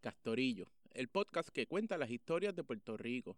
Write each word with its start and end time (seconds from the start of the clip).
Castorillo, 0.00 0.66
el 0.92 1.08
podcast 1.08 1.50
que 1.50 1.66
cuenta 1.66 1.98
las 1.98 2.10
historias 2.10 2.56
de 2.56 2.64
Puerto 2.64 2.96
Rico. 2.96 3.36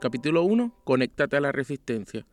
Capítulo 0.00 0.44
1. 0.44 0.72
Conéctate 0.82 1.36
a 1.36 1.40
la 1.40 1.52
resistencia. 1.52 2.24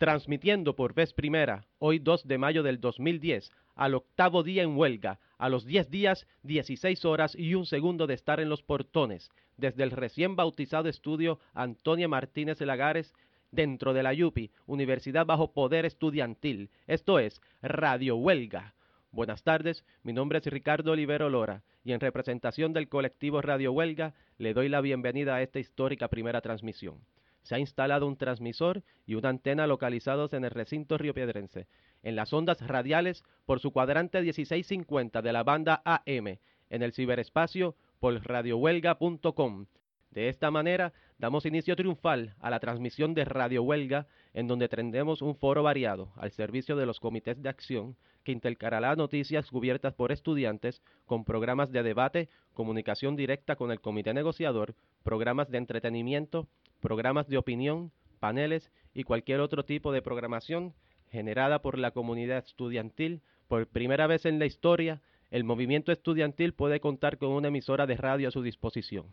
Transmitiendo 0.00 0.76
por 0.76 0.94
vez 0.94 1.12
primera, 1.12 1.66
hoy 1.78 1.98
2 1.98 2.26
de 2.26 2.38
mayo 2.38 2.62
del 2.62 2.80
2010, 2.80 3.52
al 3.74 3.94
octavo 3.94 4.42
día 4.42 4.62
en 4.62 4.74
huelga, 4.74 5.20
a 5.36 5.50
los 5.50 5.66
10 5.66 5.90
días, 5.90 6.26
16 6.42 7.04
horas 7.04 7.36
y 7.36 7.54
un 7.54 7.66
segundo 7.66 8.06
de 8.06 8.14
estar 8.14 8.40
en 8.40 8.48
los 8.48 8.62
portones, 8.62 9.30
desde 9.58 9.82
el 9.82 9.90
recién 9.90 10.36
bautizado 10.36 10.88
estudio 10.88 11.38
Antonia 11.52 12.08
Martínez 12.08 12.62
Lagares, 12.62 13.12
dentro 13.50 13.92
de 13.92 14.02
la 14.02 14.14
YUPI, 14.14 14.50
Universidad 14.64 15.26
Bajo 15.26 15.52
Poder 15.52 15.84
Estudiantil, 15.84 16.70
esto 16.86 17.18
es, 17.18 17.42
Radio 17.60 18.16
Huelga. 18.16 18.72
Buenas 19.12 19.42
tardes, 19.42 19.84
mi 20.02 20.14
nombre 20.14 20.38
es 20.38 20.46
Ricardo 20.46 20.92
Olivero 20.92 21.28
Lora 21.28 21.62
y 21.84 21.92
en 21.92 22.00
representación 22.00 22.72
del 22.72 22.88
colectivo 22.88 23.42
Radio 23.42 23.72
Huelga 23.72 24.14
le 24.38 24.54
doy 24.54 24.70
la 24.70 24.80
bienvenida 24.80 25.34
a 25.34 25.42
esta 25.42 25.58
histórica 25.58 26.08
primera 26.08 26.40
transmisión 26.40 27.00
se 27.42 27.54
ha 27.54 27.58
instalado 27.58 28.06
un 28.06 28.16
transmisor 28.16 28.82
y 29.06 29.14
una 29.14 29.30
antena 29.30 29.66
localizados 29.66 30.32
en 30.32 30.44
el 30.44 30.50
recinto 30.50 30.98
riopiedrense, 30.98 31.66
en 32.02 32.16
las 32.16 32.32
ondas 32.32 32.66
radiales 32.66 33.24
por 33.46 33.60
su 33.60 33.72
cuadrante 33.72 34.20
1650 34.20 35.22
de 35.22 35.32
la 35.32 35.42
banda 35.42 35.82
AM, 35.84 36.38
en 36.70 36.82
el 36.82 36.92
ciberespacio 36.92 37.74
por 37.98 38.22
radiohuelga.com. 38.26 39.66
De 40.10 40.28
esta 40.28 40.50
manera, 40.50 40.92
damos 41.18 41.46
inicio 41.46 41.76
triunfal 41.76 42.34
a 42.40 42.50
la 42.50 42.58
transmisión 42.58 43.14
de 43.14 43.24
Radio 43.24 43.62
Huelga, 43.62 44.08
en 44.34 44.48
donde 44.48 44.68
tendremos 44.68 45.22
un 45.22 45.36
foro 45.36 45.62
variado 45.62 46.12
al 46.16 46.32
servicio 46.32 46.74
de 46.74 46.84
los 46.84 46.98
comités 46.98 47.40
de 47.40 47.48
acción 47.48 47.96
que 48.24 48.32
intercalará 48.32 48.96
noticias 48.96 49.48
cubiertas 49.50 49.94
por 49.94 50.10
estudiantes 50.10 50.82
con 51.06 51.24
programas 51.24 51.70
de 51.70 51.84
debate, 51.84 52.28
comunicación 52.54 53.14
directa 53.14 53.54
con 53.54 53.70
el 53.70 53.80
comité 53.80 54.12
negociador, 54.12 54.74
programas 55.04 55.48
de 55.48 55.58
entretenimiento, 55.58 56.48
programas 56.80 57.28
de 57.28 57.38
opinión, 57.38 57.92
paneles 58.18 58.70
y 58.94 59.04
cualquier 59.04 59.40
otro 59.40 59.64
tipo 59.64 59.92
de 59.92 60.02
programación 60.02 60.74
generada 61.10 61.62
por 61.62 61.78
la 61.78 61.90
comunidad 61.90 62.44
estudiantil. 62.44 63.22
Por 63.48 63.66
primera 63.66 64.06
vez 64.06 64.26
en 64.26 64.38
la 64.38 64.46
historia, 64.46 65.00
el 65.30 65.44
movimiento 65.44 65.92
estudiantil 65.92 66.54
puede 66.54 66.80
contar 66.80 67.18
con 67.18 67.30
una 67.30 67.48
emisora 67.48 67.86
de 67.86 67.96
radio 67.96 68.28
a 68.28 68.32
su 68.32 68.42
disposición. 68.42 69.06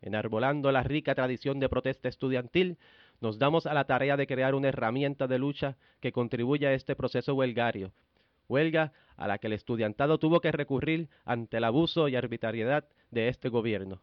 Enarbolando 0.00 0.70
la 0.70 0.82
rica 0.82 1.14
tradición 1.14 1.58
de 1.58 1.68
protesta 1.68 2.08
estudiantil, 2.08 2.78
nos 3.20 3.38
damos 3.38 3.66
a 3.66 3.74
la 3.74 3.84
tarea 3.84 4.16
de 4.16 4.26
crear 4.26 4.54
una 4.54 4.68
herramienta 4.68 5.26
de 5.26 5.38
lucha 5.38 5.76
que 6.00 6.12
contribuya 6.12 6.68
a 6.68 6.74
este 6.74 6.94
proceso 6.94 7.34
huelgario, 7.34 7.92
huelga 8.48 8.92
a 9.16 9.26
la 9.26 9.38
que 9.38 9.48
el 9.48 9.54
estudiantado 9.54 10.18
tuvo 10.18 10.40
que 10.40 10.52
recurrir 10.52 11.08
ante 11.24 11.56
el 11.56 11.64
abuso 11.64 12.08
y 12.08 12.14
arbitrariedad 12.14 12.84
de 13.10 13.28
este 13.28 13.48
gobierno. 13.48 14.00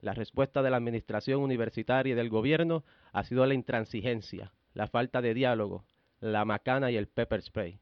La 0.00 0.12
respuesta 0.12 0.62
de 0.62 0.70
la 0.70 0.76
administración 0.76 1.40
universitaria 1.40 2.12
y 2.12 2.16
del 2.16 2.28
gobierno 2.28 2.84
ha 3.12 3.24
sido 3.24 3.46
la 3.46 3.54
intransigencia, 3.54 4.52
la 4.74 4.86
falta 4.86 5.22
de 5.22 5.34
diálogo, 5.34 5.84
la 6.20 6.44
macana 6.44 6.90
y 6.90 6.96
el 6.96 7.08
pepper 7.08 7.42
spray. 7.42 7.80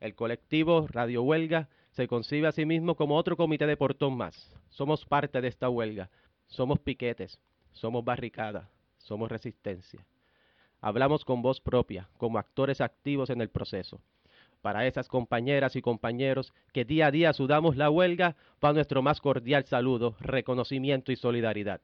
El 0.00 0.14
colectivo 0.14 0.86
Radio 0.88 1.22
Huelga 1.22 1.68
se 1.90 2.08
concibe 2.08 2.48
a 2.48 2.52
sí 2.52 2.66
mismo 2.66 2.96
como 2.96 3.16
otro 3.16 3.36
comité 3.36 3.66
de 3.66 3.76
portón 3.76 4.16
más. 4.16 4.54
Somos 4.68 5.06
parte 5.06 5.40
de 5.40 5.48
esta 5.48 5.68
huelga, 5.68 6.10
somos 6.46 6.80
piquetes, 6.80 7.40
somos 7.72 8.04
barricadas, 8.04 8.68
somos 8.98 9.30
resistencia. 9.30 10.04
Hablamos 10.80 11.24
con 11.24 11.40
voz 11.40 11.60
propia, 11.60 12.08
como 12.18 12.38
actores 12.38 12.80
activos 12.80 13.30
en 13.30 13.40
el 13.40 13.48
proceso. 13.48 14.00
Para 14.64 14.86
esas 14.86 15.08
compañeras 15.08 15.76
y 15.76 15.82
compañeros 15.82 16.54
que 16.72 16.86
día 16.86 17.08
a 17.08 17.10
día 17.10 17.34
sudamos 17.34 17.76
la 17.76 17.90
huelga, 17.90 18.34
va 18.64 18.72
nuestro 18.72 19.02
más 19.02 19.20
cordial 19.20 19.66
saludo, 19.66 20.16
reconocimiento 20.20 21.12
y 21.12 21.16
solidaridad. 21.16 21.82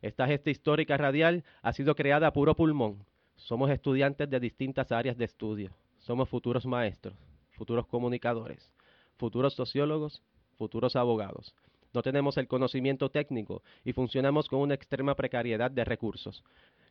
Esta 0.00 0.26
gesta 0.26 0.48
histórica 0.48 0.96
radial 0.96 1.44
ha 1.60 1.74
sido 1.74 1.94
creada 1.94 2.28
a 2.28 2.32
puro 2.32 2.56
pulmón. 2.56 3.04
Somos 3.36 3.70
estudiantes 3.70 4.30
de 4.30 4.40
distintas 4.40 4.90
áreas 4.90 5.18
de 5.18 5.26
estudio. 5.26 5.70
Somos 5.98 6.30
futuros 6.30 6.64
maestros, 6.64 7.12
futuros 7.50 7.86
comunicadores, 7.86 8.72
futuros 9.18 9.52
sociólogos, 9.52 10.22
futuros 10.56 10.96
abogados. 10.96 11.54
No 11.92 12.00
tenemos 12.00 12.38
el 12.38 12.48
conocimiento 12.48 13.10
técnico 13.10 13.62
y 13.84 13.92
funcionamos 13.92 14.48
con 14.48 14.60
una 14.60 14.72
extrema 14.72 15.14
precariedad 15.14 15.70
de 15.70 15.84
recursos. 15.84 16.42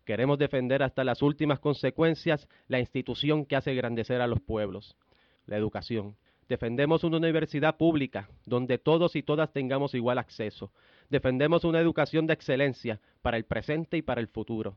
Queremos 0.05 0.39
defender 0.39 0.83
hasta 0.83 1.03
las 1.03 1.21
últimas 1.21 1.59
consecuencias 1.59 2.47
la 2.67 2.79
institución 2.79 3.45
que 3.45 3.55
hace 3.55 3.75
grandecer 3.75 4.21
a 4.21 4.27
los 4.27 4.41
pueblos, 4.41 4.97
la 5.45 5.57
educación. 5.57 6.15
Defendemos 6.49 7.03
una 7.03 7.17
universidad 7.17 7.77
pública 7.77 8.29
donde 8.45 8.77
todos 8.77 9.15
y 9.15 9.23
todas 9.23 9.53
tengamos 9.53 9.93
igual 9.93 10.17
acceso. 10.17 10.71
Defendemos 11.09 11.63
una 11.63 11.79
educación 11.79 12.27
de 12.27 12.33
excelencia 12.33 12.99
para 13.21 13.37
el 13.37 13.45
presente 13.45 13.97
y 13.97 14.01
para 14.01 14.21
el 14.21 14.27
futuro. 14.27 14.75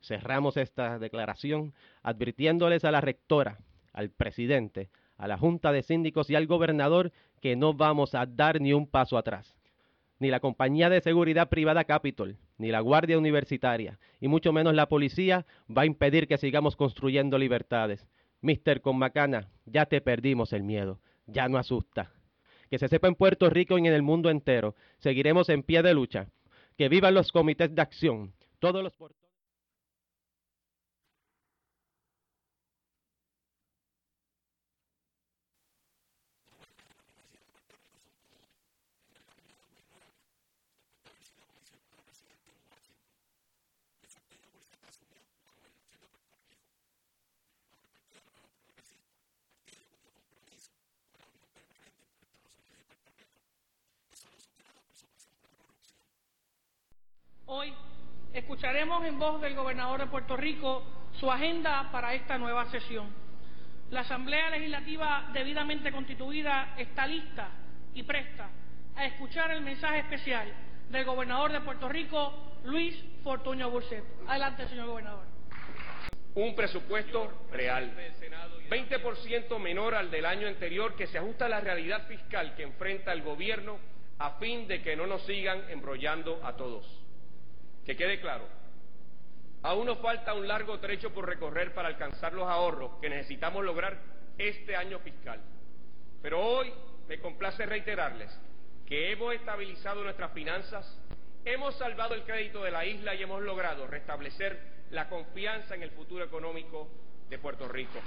Cerramos 0.00 0.56
esta 0.56 0.98
declaración 0.98 1.74
advirtiéndoles 2.02 2.84
a 2.84 2.90
la 2.90 3.00
rectora, 3.00 3.58
al 3.92 4.10
presidente, 4.10 4.90
a 5.16 5.28
la 5.28 5.38
Junta 5.38 5.70
de 5.70 5.82
Síndicos 5.82 6.28
y 6.28 6.34
al 6.34 6.46
gobernador 6.46 7.12
que 7.40 7.56
no 7.56 7.74
vamos 7.74 8.14
a 8.14 8.26
dar 8.26 8.60
ni 8.60 8.72
un 8.72 8.86
paso 8.86 9.16
atrás. 9.16 9.53
Ni 10.24 10.30
la 10.30 10.40
compañía 10.40 10.88
de 10.88 11.02
seguridad 11.02 11.50
privada 11.50 11.84
Capitol, 11.84 12.38
ni 12.56 12.70
la 12.70 12.80
Guardia 12.80 13.18
Universitaria, 13.18 13.98
y 14.22 14.28
mucho 14.28 14.54
menos 14.54 14.74
la 14.74 14.88
policía, 14.88 15.44
va 15.68 15.82
a 15.82 15.84
impedir 15.84 16.26
que 16.26 16.38
sigamos 16.38 16.76
construyendo 16.76 17.36
libertades. 17.36 18.08
Mister 18.40 18.80
Conmacana, 18.80 19.50
ya 19.66 19.84
te 19.84 20.00
perdimos 20.00 20.54
el 20.54 20.62
miedo, 20.62 20.98
ya 21.26 21.46
no 21.46 21.58
asusta. 21.58 22.10
Que 22.70 22.78
se 22.78 22.88
sepa 22.88 23.06
en 23.06 23.16
Puerto 23.16 23.50
Rico 23.50 23.76
y 23.76 23.86
en 23.86 23.92
el 23.92 24.00
mundo 24.00 24.30
entero, 24.30 24.74
seguiremos 24.96 25.50
en 25.50 25.62
pie 25.62 25.82
de 25.82 25.92
lucha. 25.92 26.28
Que 26.78 26.88
vivan 26.88 27.12
los 27.12 27.30
comités 27.30 27.74
de 27.74 27.82
acción, 27.82 28.32
todos 28.60 28.82
los 28.82 28.96
Hoy 57.56 57.72
escucharemos 58.32 59.04
en 59.04 59.16
voz 59.16 59.40
del 59.40 59.54
gobernador 59.54 60.00
de 60.00 60.06
Puerto 60.08 60.36
Rico 60.36 60.82
su 61.20 61.30
agenda 61.30 61.88
para 61.92 62.12
esta 62.12 62.36
nueva 62.36 62.68
sesión. 62.68 63.06
La 63.90 64.00
Asamblea 64.00 64.50
Legislativa 64.50 65.30
debidamente 65.32 65.92
constituida 65.92 66.74
está 66.76 67.06
lista 67.06 67.50
y 67.94 68.02
presta 68.02 68.50
a 68.96 69.04
escuchar 69.06 69.52
el 69.52 69.60
mensaje 69.60 70.00
especial 70.00 70.52
del 70.90 71.04
gobernador 71.04 71.52
de 71.52 71.60
Puerto 71.60 71.88
Rico, 71.88 72.58
Luis 72.64 73.00
Fortuño 73.22 73.70
Burset. 73.70 74.02
Adelante, 74.26 74.66
señor 74.66 74.88
gobernador. 74.88 75.24
un 76.34 76.56
presupuesto 76.56 77.46
real, 77.52 77.96
20% 78.68 79.60
menor 79.60 79.94
al 79.94 80.10
del 80.10 80.26
año 80.26 80.48
anterior 80.48 80.96
que 80.96 81.06
se 81.06 81.18
ajusta 81.18 81.46
a 81.46 81.50
la 81.50 81.60
realidad 81.60 82.08
fiscal 82.08 82.56
que 82.56 82.64
enfrenta 82.64 83.12
el 83.12 83.22
gobierno 83.22 83.78
a 84.18 84.32
fin 84.40 84.66
de 84.66 84.82
que 84.82 84.96
no 84.96 85.06
nos 85.06 85.24
sigan 85.24 85.70
embrollando 85.70 86.40
a 86.42 86.56
todos. 86.56 87.03
Que 87.84 87.96
quede 87.96 88.20
claro, 88.20 88.48
aún 89.62 89.86
nos 89.86 89.98
falta 89.98 90.34
un 90.34 90.48
largo 90.48 90.78
trecho 90.80 91.12
por 91.12 91.26
recorrer 91.26 91.74
para 91.74 91.88
alcanzar 91.88 92.32
los 92.32 92.48
ahorros 92.48 92.92
que 93.00 93.10
necesitamos 93.10 93.64
lograr 93.64 93.98
este 94.38 94.74
año 94.74 94.98
fiscal. 95.00 95.40
Pero 96.22 96.40
hoy 96.40 96.72
me 97.08 97.18
complace 97.20 97.66
reiterarles 97.66 98.30
que 98.86 99.12
hemos 99.12 99.34
estabilizado 99.34 100.02
nuestras 100.02 100.32
finanzas, 100.32 100.98
hemos 101.44 101.74
salvado 101.76 102.14
el 102.14 102.22
crédito 102.24 102.62
de 102.62 102.70
la 102.70 102.84
isla 102.84 103.14
y 103.14 103.22
hemos 103.22 103.42
logrado 103.42 103.86
restablecer 103.86 104.58
la 104.90 105.08
confianza 105.08 105.74
en 105.74 105.82
el 105.82 105.90
futuro 105.90 106.24
económico 106.24 106.88
de 107.28 107.38
Puerto 107.38 107.68
Rico. 107.68 107.98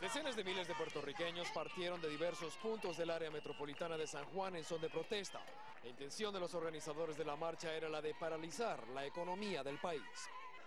Decenas 0.00 0.36
de 0.36 0.44
miles 0.44 0.68
de 0.68 0.74
puertorriqueños 0.74 1.48
partieron 1.52 2.00
de 2.00 2.08
diversos 2.08 2.54
puntos 2.56 2.96
del 2.96 3.10
área 3.10 3.30
metropolitana 3.30 3.96
de 3.96 4.06
San 4.06 4.24
Juan 4.26 4.54
en 4.54 4.64
son 4.64 4.80
de 4.80 4.90
protesta. 4.90 5.40
La 5.82 5.88
intención 5.88 6.32
de 6.32 6.40
los 6.40 6.54
organizadores 6.54 7.16
de 7.16 7.24
la 7.24 7.36
marcha 7.36 7.72
era 7.72 7.88
la 7.88 8.02
de 8.02 8.14
paralizar 8.14 8.86
la 8.88 9.06
economía 9.06 9.62
del 9.62 9.78
país. 9.78 10.02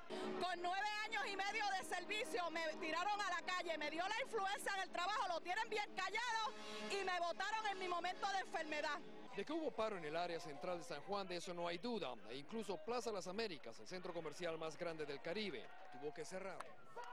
Con 0.08 0.62
nueve 0.62 0.88
años 1.06 1.24
y 1.28 1.36
medio 1.36 1.66
de 1.78 1.84
servicio 1.88 2.50
me 2.50 2.62
tiraron 2.80 3.20
a 3.20 3.30
la 3.30 3.42
calle, 3.46 3.78
me 3.78 3.92
dio 3.92 4.08
la 4.08 4.22
influencia 4.22 4.74
del 4.74 4.90
trabajo, 4.90 5.28
lo 5.28 5.42
tienen 5.42 5.70
bien 5.70 5.96
callado 5.96 6.54
y 6.90 7.04
me 7.04 7.20
votaron 7.20 7.68
en 7.68 7.80
mi 7.80 7.88
momento 7.88 8.28
de 8.32 8.40
enfermedad. 8.40 9.00
De 9.38 9.46
que 9.46 9.54
hubo 9.54 9.70
paro 9.70 9.98
en 9.98 10.04
el 10.04 10.16
área 10.16 10.40
central 10.40 10.80
de 10.80 10.84
San 10.84 11.00
Juan, 11.04 11.28
de 11.28 11.36
eso 11.36 11.54
no 11.54 11.68
hay 11.68 11.78
duda. 11.78 12.16
E 12.28 12.38
incluso 12.38 12.76
Plaza 12.78 13.12
Las 13.12 13.28
Américas, 13.28 13.80
el 13.80 13.86
centro 13.86 14.12
comercial 14.12 14.58
más 14.58 14.76
grande 14.76 15.06
del 15.06 15.22
Caribe, 15.22 15.64
tuvo 15.92 16.12
que 16.12 16.26
cerrar. 16.26 16.58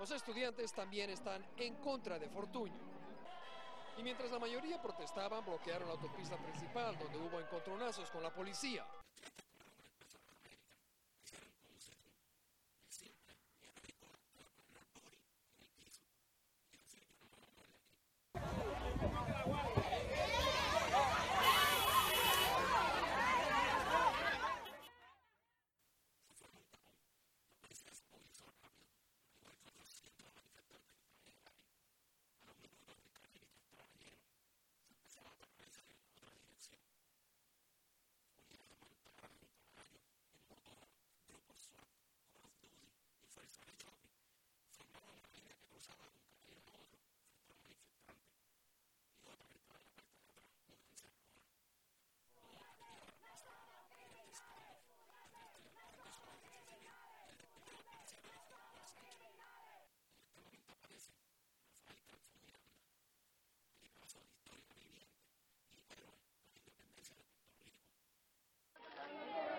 Los 0.00 0.10
estudiantes 0.10 0.72
también 0.72 1.10
están 1.10 1.44
en 1.58 1.74
contra 1.82 2.18
de 2.18 2.30
Fortuño. 2.30 2.80
Y 3.98 4.02
mientras 4.02 4.30
la 4.30 4.38
mayoría 4.38 4.80
protestaban, 4.80 5.44
bloquearon 5.44 5.86
la 5.86 5.96
autopista 5.96 6.38
principal, 6.38 6.98
donde 6.98 7.18
hubo 7.18 7.38
encontronazos 7.38 8.10
con 8.10 8.22
la 8.22 8.30
policía. 8.32 8.86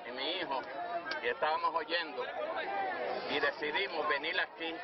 y 0.07 0.12
mi 0.12 0.39
hijo 0.39 0.62
estábamos 1.30 1.74
oyendo 1.75 2.24
y 3.30 3.39
decidimos 3.39 4.07
venir 4.07 4.39
aquí 4.39 4.75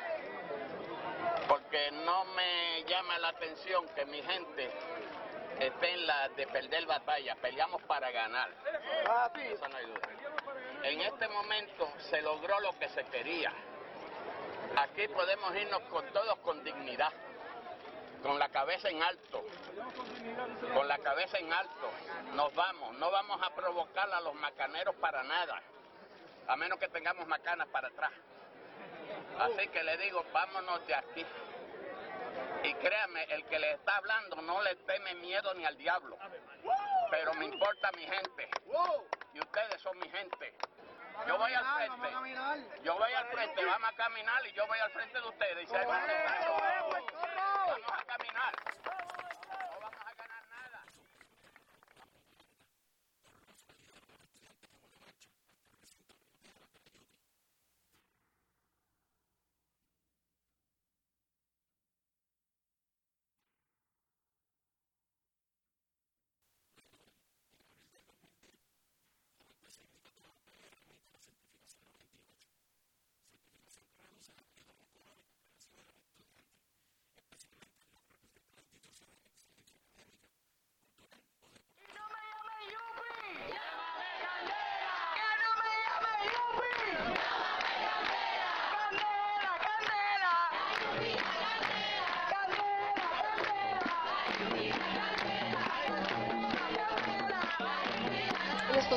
porque 1.48 1.90
no 1.90 2.24
me 2.24 2.84
llama 2.84 3.18
la 3.18 3.28
atención 3.28 3.86
que 3.94 4.04
mi 4.06 4.22
gente 4.22 4.70
esté 5.58 5.92
en 5.92 6.06
la 6.06 6.28
de 6.30 6.46
perder 6.46 6.86
batalla, 6.86 7.36
peleamos 7.36 7.82
para 7.82 8.10
ganar. 8.10 8.50
Eso 9.34 9.68
no 9.68 9.76
hay 9.76 9.86
duda. 9.86 10.08
En 10.82 11.00
este 11.00 11.28
momento 11.28 11.92
se 12.10 12.20
logró 12.22 12.58
lo 12.60 12.78
que 12.78 12.88
se 12.88 13.04
quería. 13.04 13.52
Aquí 14.76 15.06
podemos 15.08 15.54
irnos 15.54 15.82
con 15.82 16.04
todos 16.12 16.38
con 16.38 16.64
dignidad, 16.64 17.12
con 18.22 18.38
la 18.38 18.48
cabeza 18.48 18.88
en 18.88 19.02
alto, 19.02 19.44
con 20.74 20.88
la 20.88 20.98
cabeza 20.98 21.38
en 21.38 21.52
alto. 21.52 21.90
Nos 22.34 22.54
vamos, 22.54 22.94
no 22.94 23.10
vamos 23.10 23.40
a 23.42 23.50
provocar 23.54 24.10
a 24.10 24.20
los 24.20 24.34
macaneros 24.34 24.94
para 24.96 25.22
nada, 25.22 25.62
a 26.52 26.56
menos 26.56 26.78
que 26.78 26.88
tengamos 26.88 27.26
macanas 27.26 27.66
para 27.68 27.88
atrás. 27.88 28.12
Así 29.38 29.68
que 29.68 29.82
le 29.82 29.96
digo, 29.96 30.22
vámonos 30.32 30.86
de 30.86 30.94
aquí. 30.94 31.26
Y 32.64 32.74
créame, 32.74 33.24
el 33.24 33.44
que 33.46 33.58
le 33.58 33.72
está 33.72 33.96
hablando 33.96 34.36
no 34.42 34.62
le 34.62 34.76
teme 34.76 35.14
miedo 35.14 35.54
ni 35.54 35.64
al 35.64 35.76
diablo. 35.78 36.18
Pero 37.10 37.32
me 37.34 37.46
importa 37.46 37.90
mi 37.96 38.04
gente. 38.04 38.50
Y 39.32 39.40
ustedes 39.40 39.80
son 39.80 39.98
mi 39.98 40.08
gente. 40.10 40.54
Yo 41.26 41.38
voy 41.38 41.54
al 41.54 41.64
frente. 41.64 42.10
Yo 42.82 42.98
voy 42.98 43.12
al 43.12 43.26
frente, 43.28 43.64
vamos 43.64 43.88
a 43.88 43.96
caminar 43.96 44.46
y 44.46 44.52
yo 44.52 44.66
voy 44.66 44.78
al 44.78 44.90
frente 44.90 45.20
de 45.20 45.28
ustedes. 45.28 45.64
Y 45.64 45.66
si 45.68 45.76
hay 45.76 45.86
más 45.86 46.06
vamos 47.66 47.92
a 47.92 48.04
caminar. 48.04 48.71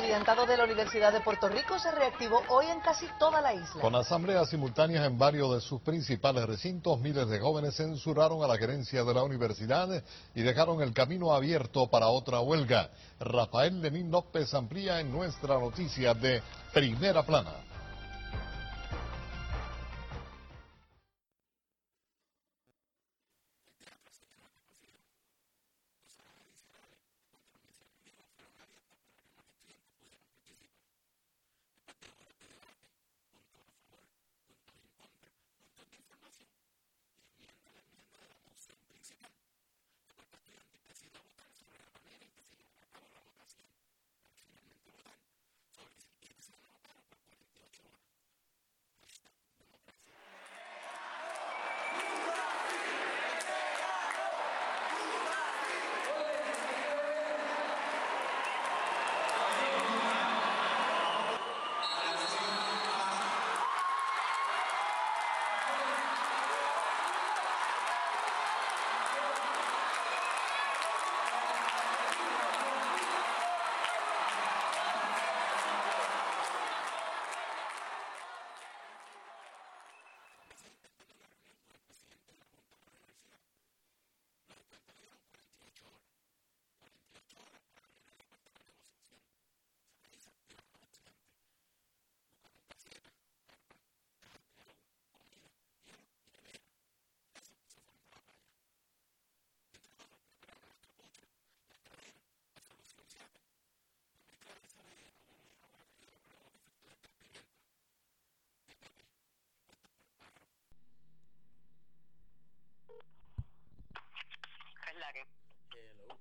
Estudiantado 0.06 0.46
de 0.46 0.56
la 0.56 0.62
Universidad 0.62 1.12
de 1.12 1.20
Puerto 1.20 1.48
Rico 1.48 1.80
se 1.80 1.90
reactivó 1.90 2.40
hoy 2.50 2.66
en 2.66 2.78
casi 2.78 3.06
toda 3.18 3.40
la 3.40 3.52
isla. 3.52 3.80
Con 3.80 3.96
asambleas 3.96 4.48
simultáneas 4.48 5.04
en 5.04 5.18
varios 5.18 5.52
de 5.52 5.60
sus 5.60 5.80
principales 5.80 6.46
recintos, 6.46 7.00
miles 7.00 7.28
de 7.28 7.40
jóvenes 7.40 7.74
censuraron 7.74 8.40
a 8.44 8.46
la 8.46 8.56
gerencia 8.56 9.02
de 9.02 9.12
la 9.12 9.24
universidad 9.24 9.88
y 10.32 10.42
dejaron 10.42 10.80
el 10.80 10.94
camino 10.94 11.32
abierto 11.32 11.88
para 11.90 12.06
otra 12.06 12.38
huelga. 12.38 12.88
Rafael 13.18 13.82
Lenín 13.82 14.12
López 14.12 14.54
amplía 14.54 15.00
en 15.00 15.10
nuestra 15.10 15.58
noticia 15.58 16.14
de 16.14 16.40
Primera 16.72 17.24
Plana. 17.24 17.54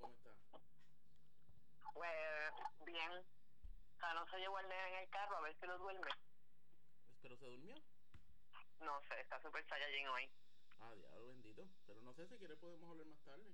¿Cómo 0.06 0.16
está? 0.16 0.60
Pues 1.94 2.54
bien. 2.86 3.12
Anoche 4.02 4.38
llevó 4.38 4.58
al 4.58 4.70
nene 4.70 4.88
en 4.90 5.04
el 5.04 5.10
carro 5.10 5.38
a 5.38 5.42
ver 5.42 5.56
si 5.60 5.66
lo 5.66 5.78
duerme. 5.80 6.12
¿Pero 7.22 7.38
se 7.38 7.46
durmió? 7.48 7.76
No 8.80 9.02
sé, 9.08 9.20
está 9.20 9.42
súper 9.42 9.66
saiyajin 9.68 10.08
hoy. 10.10 10.30
Ah, 10.80 10.94
diablo 10.94 11.28
bendito. 11.28 11.64
Pero 11.88 12.02
no 12.02 12.14
sé 12.14 12.28
si 12.28 12.38
quiere 12.38 12.56
podemos 12.58 12.90
hablar 12.92 13.08
más 13.08 13.20
tarde. 13.24 13.52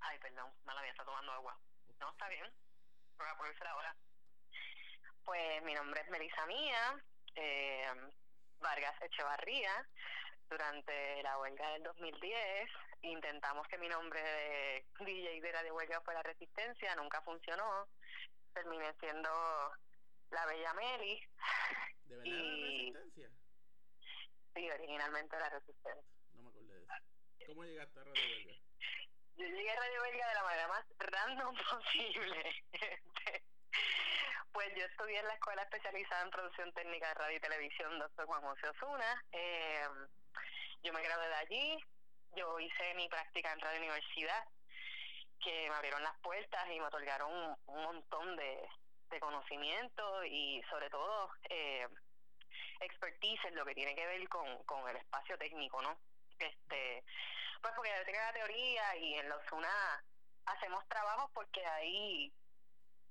Ay, 0.00 0.18
perdón, 0.20 0.52
mala 0.64 0.82
mía, 0.82 0.90
está 0.90 1.04
tomando 1.04 1.32
agua. 1.32 1.58
No, 1.98 2.10
está 2.10 2.28
bien. 2.28 2.46
Voy 3.18 3.26
a 3.28 3.36
ponerse 3.36 3.64
ahora. 3.66 3.96
Pues 5.24 5.62
mi 5.64 5.74
nombre 5.74 6.00
es 6.00 6.10
Melissa 6.10 6.46
Mía, 6.46 7.04
eh, 7.34 8.10
Vargas 8.60 9.02
Echevarría. 9.02 9.88
Durante 10.52 11.22
la 11.22 11.38
huelga 11.38 11.66
del 11.70 11.82
2010 11.82 12.68
intentamos 13.00 13.66
que 13.68 13.78
mi 13.78 13.88
nombre 13.88 14.22
de 14.22 14.84
DJ 15.00 15.40
de 15.40 15.50
Radio 15.50 15.74
Huelga 15.74 16.02
fuera 16.02 16.22
Resistencia, 16.22 16.94
nunca 16.94 17.22
funcionó. 17.22 17.88
Terminé 18.52 18.92
siendo 19.00 19.30
la 20.30 20.44
Bella 20.44 20.74
Meli. 20.74 21.26
¿De 22.04 22.16
verdad 22.16 22.36
era 22.36 23.00
Resistencia? 23.00 23.30
Sí, 24.54 24.70
originalmente 24.70 25.38
la 25.38 25.48
Resistencia. 25.48 26.12
No 26.34 26.42
me 26.42 26.48
acordé 26.50 26.74
de 26.74 26.82
eso. 26.82 26.92
¿Cómo 27.46 27.64
llegaste 27.64 28.00
a 28.00 28.04
Radio 28.04 28.22
Huelga? 28.22 28.52
Yo 29.36 29.46
llegué 29.46 29.70
a 29.70 29.80
Radio 29.80 30.02
Belga 30.02 30.28
de 30.28 30.34
la 30.34 30.42
manera 30.42 30.68
más 30.68 30.84
random 30.98 31.56
posible. 31.70 32.64
pues 34.52 34.68
yo 34.76 34.84
estudié 34.84 35.18
en 35.18 35.28
la 35.28 35.34
Escuela 35.34 35.62
Especializada 35.62 36.24
en 36.24 36.30
Producción 36.30 36.74
Técnica 36.74 37.08
de 37.08 37.14
Radio 37.14 37.36
y 37.38 37.40
Televisión, 37.40 37.98
doctor 37.98 38.26
Juan 38.26 38.42
José 38.42 38.68
Osuna. 38.68 39.24
Eh, 39.32 39.88
yo 40.82 40.92
me 40.92 41.02
gradué 41.02 41.28
de 41.28 41.34
allí, 41.34 41.84
yo 42.36 42.58
hice 42.60 42.94
mi 42.94 43.08
práctica 43.08 43.52
en 43.52 43.60
Radio 43.60 43.78
Universidad, 43.78 44.44
que 45.40 45.68
me 45.68 45.74
abrieron 45.74 46.02
las 46.02 46.16
puertas 46.20 46.68
y 46.70 46.78
me 46.78 46.86
otorgaron 46.86 47.32
un, 47.32 47.56
un 47.66 47.82
montón 47.82 48.36
de, 48.36 48.68
de 49.10 49.20
conocimiento 49.20 50.24
y 50.24 50.62
sobre 50.70 50.88
todo 50.90 51.30
eh, 51.48 51.86
expertise 52.80 53.44
en 53.44 53.56
lo 53.56 53.64
que 53.64 53.74
tiene 53.74 53.94
que 53.94 54.06
ver 54.06 54.28
con, 54.28 54.62
con 54.64 54.88
el 54.88 54.96
espacio 54.96 55.36
técnico, 55.38 55.80
¿no? 55.82 55.98
este 56.38 57.04
pues 57.60 57.74
porque 57.76 57.90
yo 57.96 58.04
tengo 58.04 58.18
la 58.18 58.32
teoría 58.32 58.96
y 58.96 59.14
en 59.14 59.28
los 59.28 59.40
UNA 59.52 60.04
hacemos 60.46 60.86
trabajos 60.88 61.30
porque 61.32 61.64
ahí 61.64 62.32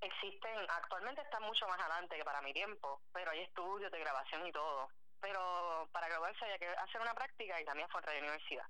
existen 0.01 0.57
actualmente 0.69 1.21
están 1.21 1.43
mucho 1.43 1.67
más 1.67 1.79
adelante 1.79 2.17
que 2.17 2.25
para 2.25 2.41
mi 2.41 2.53
tiempo 2.53 3.01
pero 3.13 3.31
hay 3.31 3.41
estudios 3.41 3.91
de 3.91 3.99
grabación 3.99 4.45
y 4.45 4.51
todo 4.51 4.89
pero 5.21 5.87
para 5.91 6.07
graduarse 6.07 6.43
había 6.43 6.59
que 6.59 6.67
hacer 6.67 7.01
una 7.01 7.13
práctica 7.13 7.59
y 7.61 7.65
también 7.65 7.89
fue 7.89 8.01
Radio 8.01 8.21
Universidad 8.21 8.65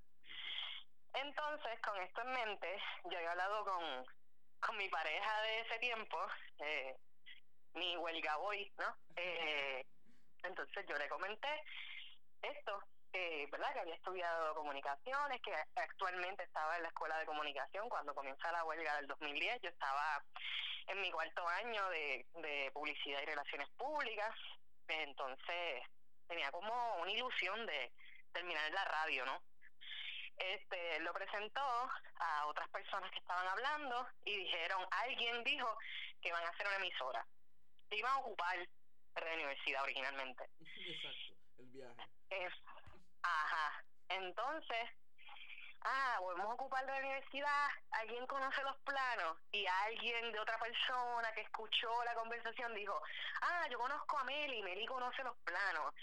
entonces 1.13 1.79
con 1.81 1.99
esto 2.01 2.21
en 2.21 2.33
mente 2.33 2.81
yo 3.05 3.17
había 3.17 3.31
hablado 3.31 3.63
con 3.65 4.05
con 4.59 4.77
mi 4.77 4.87
pareja 4.89 5.41
de 5.41 5.59
ese 5.61 5.79
tiempo 5.79 6.17
eh, 6.59 6.95
mi 7.73 7.97
huelga 7.97 8.37
boy 8.37 8.71
no 8.77 8.95
eh, 9.15 9.85
entonces 10.43 10.85
yo 10.87 10.95
le 10.97 11.09
comenté 11.09 11.63
esto 12.41 12.83
eh, 13.13 13.47
¿verdad? 13.51 13.73
que 13.73 13.79
había 13.81 13.95
estudiado 13.95 14.55
comunicaciones, 14.55 15.41
que 15.41 15.53
actualmente 15.75 16.43
estaba 16.43 16.77
en 16.77 16.83
la 16.83 16.89
escuela 16.89 17.17
de 17.17 17.25
comunicación 17.25 17.89
cuando 17.89 18.15
comienza 18.15 18.51
la 18.53 18.63
huelga 18.63 18.95
del 18.95 19.07
2010. 19.07 19.61
Yo 19.61 19.69
estaba 19.69 20.23
en 20.87 21.01
mi 21.01 21.11
cuarto 21.11 21.45
año 21.47 21.89
de, 21.89 22.25
de 22.35 22.71
publicidad 22.73 23.21
y 23.21 23.25
relaciones 23.25 23.69
públicas, 23.71 24.33
entonces 24.87 25.83
tenía 26.31 26.49
como 26.51 26.95
una 27.01 27.11
ilusión 27.11 27.65
de 27.65 27.91
terminar 28.31 28.65
en 28.67 28.75
la 28.75 28.85
radio, 28.85 29.25
¿no? 29.25 29.43
Este, 30.37 30.99
lo 31.01 31.11
presentó 31.13 31.61
a 31.61 32.45
otras 32.47 32.69
personas 32.69 33.11
que 33.11 33.19
estaban 33.19 33.45
hablando 33.49 34.07
y 34.23 34.37
dijeron, 34.37 34.81
alguien 34.91 35.43
dijo 35.43 35.77
que 36.21 36.29
iban 36.29 36.43
a 36.43 36.49
hacer 36.49 36.67
una 36.67 36.77
emisora. 36.77 37.27
Iban 37.89 38.13
a 38.13 38.17
ocupar 38.19 38.57
la 39.15 39.33
universidad 39.33 39.83
originalmente. 39.83 40.49
Exacto, 40.61 41.35
el 41.57 41.65
viaje. 41.67 42.07
Es, 42.29 42.53
Ajá. 43.23 43.83
Entonces, 44.07 44.89
ah, 45.83 46.17
volvemos 46.19 46.51
a 46.51 46.53
ocupar 46.53 46.83
la 46.85 46.97
universidad, 46.97 47.67
alguien 47.91 48.25
conoce 48.27 48.61
los 48.63 48.77
planos 48.79 49.37
y 49.51 49.65
alguien 49.65 50.31
de 50.31 50.39
otra 50.39 50.57
persona 50.59 51.31
que 51.33 51.41
escuchó 51.41 52.03
la 52.03 52.13
conversación 52.15 52.73
dijo, 52.75 53.01
ah, 53.41 53.67
yo 53.69 53.79
conozco 53.79 54.17
a 54.17 54.23
Meli, 54.23 54.61
Meli 54.63 54.85
conoce 54.85 55.23
los 55.23 55.37
planos. 55.37 55.93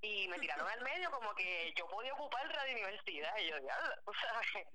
Y 0.00 0.28
me 0.28 0.38
tiraron 0.38 0.68
al 0.68 0.80
medio 0.82 1.10
como 1.10 1.34
que 1.34 1.74
yo 1.76 1.86
podía 1.88 2.14
ocupar 2.14 2.48
Radio 2.48 2.72
Universidad. 2.72 3.36
Y 3.38 3.48
yo, 3.48 3.58
diablo, 3.60 3.94
tú 4.04 4.12
sabes, 4.14 4.68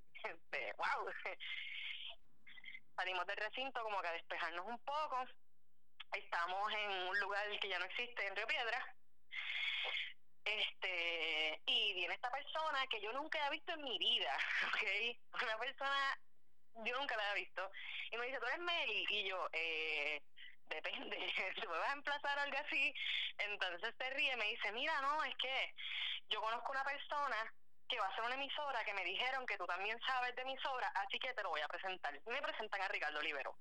wow. 0.77 1.09
Salimos 2.95 3.25
del 3.25 3.37
recinto 3.37 3.81
como 3.83 4.01
que 4.01 4.07
a 4.07 4.13
despejarnos 4.13 4.65
un 4.65 4.79
poco. 4.79 5.23
Estamos 6.11 6.73
en 6.73 6.91
un 7.07 7.19
lugar 7.21 7.47
que 7.59 7.69
ya 7.69 7.79
no 7.79 7.85
existe, 7.85 8.27
en 8.27 8.35
Río 8.35 8.47
Piedra 8.47 8.92
este 10.45 11.61
y 11.65 11.93
viene 11.93 12.13
esta 12.13 12.31
persona 12.31 12.85
que 12.87 13.01
yo 13.01 13.13
nunca 13.13 13.45
he 13.47 13.49
visto 13.51 13.73
en 13.73 13.83
mi 13.83 13.97
vida 13.97 14.37
¿ok? 14.67 15.41
una 15.43 15.57
persona 15.57 16.19
yo 16.85 16.97
nunca 16.99 17.15
la 17.15 17.31
he 17.31 17.35
visto. 17.35 17.71
Y 18.11 18.17
me 18.17 18.25
dice 18.25 18.39
tú 18.39 18.45
eres 18.47 18.59
Meli 18.59 19.05
y 19.09 19.29
yo 19.29 19.47
eh, 19.53 20.21
depende 20.65 21.17
si 21.55 21.61
me 21.67 21.77
vas 21.77 21.89
a 21.89 21.93
emplazar 21.93 22.39
algo 22.39 22.57
así 22.57 22.93
entonces 23.37 23.93
se 23.97 24.09
ríe 24.11 24.33
y 24.33 24.37
me 24.37 24.45
dice 24.45 24.71
mira 24.71 24.99
no 25.01 25.23
es 25.23 25.35
que 25.35 25.73
yo 26.29 26.41
conozco 26.41 26.71
una 26.71 26.83
persona 26.83 27.53
que 27.87 27.99
va 27.99 28.07
a 28.07 28.15
ser 28.15 28.23
una 28.23 28.35
emisora 28.35 28.83
que 28.85 28.93
me 28.93 29.03
dijeron 29.03 29.45
que 29.45 29.57
tú 29.57 29.65
también 29.65 29.99
sabes 30.07 30.35
de 30.35 30.41
emisora 30.41 30.87
así 30.95 31.19
que 31.19 31.33
te 31.33 31.43
lo 31.43 31.49
voy 31.49 31.61
a 31.61 31.67
presentar 31.67 32.13
me 32.25 32.41
presentan 32.41 32.81
a 32.81 32.87
Ricardo 32.87 33.19
Olivero 33.19 33.55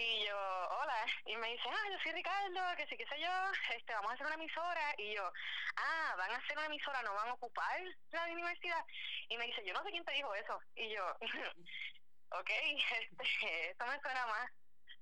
y 0.00 0.26
yo, 0.26 0.36
hola, 0.36 1.06
y 1.26 1.36
me 1.36 1.48
dice, 1.48 1.68
ah, 1.68 1.88
yo 1.90 1.98
soy 2.02 2.12
Ricardo, 2.12 2.76
que 2.76 2.86
sí, 2.86 2.96
qué 2.96 3.06
sé 3.06 3.20
yo, 3.20 3.30
este, 3.76 3.92
vamos 3.92 4.10
a 4.10 4.14
hacer 4.14 4.26
una 4.26 4.34
emisora. 4.36 4.94
Y 4.96 5.14
yo, 5.14 5.30
ah, 5.76 6.14
van 6.16 6.30
a 6.30 6.36
hacer 6.36 6.56
una 6.56 6.66
emisora, 6.66 7.02
no 7.02 7.14
van 7.14 7.28
a 7.28 7.34
ocupar 7.34 7.80
la 8.10 8.24
universidad. 8.24 8.84
Y 9.28 9.36
me 9.36 9.46
dice, 9.46 9.64
yo 9.64 9.74
no 9.74 9.82
sé 9.82 9.90
quién 9.90 10.04
te 10.04 10.12
dijo 10.12 10.34
eso. 10.34 10.58
Y 10.74 10.90
yo, 10.94 11.04
ok, 12.30 12.50
este, 13.18 13.70
esto 13.70 13.86
me 13.86 14.00
suena 14.00 14.26
más 14.26 14.50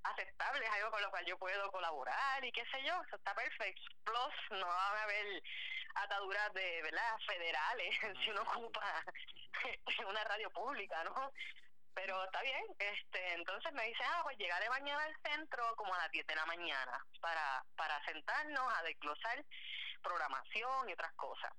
aceptable, 0.05 0.65
es 0.65 0.73
algo 0.73 0.91
con 0.91 1.03
lo 1.03 1.11
cual 1.11 1.25
yo 1.27 1.39
puedo 1.39 1.71
colaborar 1.71 2.45
y 2.45 2.53
qué 2.53 2.65
sé 2.67 2.83
yo, 2.85 2.95
eso 3.07 3.17
está 3.17 3.35
perfecto. 3.35 3.83
Plus, 4.05 4.59
no 4.59 4.67
van 4.67 4.97
a 4.97 5.03
haber 5.03 5.43
ataduras 5.95 6.53
de, 6.55 6.83
¿verdad?, 6.83 7.19
federales 7.27 7.95
si 8.25 8.31
uno 8.31 8.43
ocupa 8.43 9.05
una 10.09 10.25
radio 10.25 10.51
pública, 10.51 11.03
¿no? 11.05 11.33
Pero 11.99 12.25
está 12.25 12.41
bien. 12.43 12.65
este 12.79 13.35
Entonces 13.35 13.73
me 13.73 13.85
dice, 13.87 14.05
ah, 14.07 14.21
pues 14.23 14.39
llegaré 14.39 14.71
mañana 14.71 15.03
al 15.03 15.17
centro 15.21 15.65
como 15.75 15.93
a 15.95 15.99
las 15.99 16.11
10 16.13 16.27
de 16.29 16.37
la 16.37 16.47
mañana 16.47 17.05
para, 17.21 17.65
para 17.77 18.05
sentarnos 18.05 18.73
a 18.73 18.83
desglosar 18.85 19.45
programación 20.01 20.89
y 20.89 20.93
otras 20.93 21.13
cosas. 21.15 21.53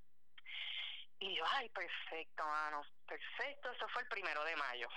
Y 1.20 1.36
yo, 1.36 1.44
ay, 1.46 1.68
perfecto, 1.70 2.46
mano, 2.46 2.82
perfecto. 3.06 3.70
Eso 3.70 3.86
fue 3.90 4.04
el 4.04 4.08
primero 4.08 4.42
de 4.46 4.56
mayo. 4.56 4.88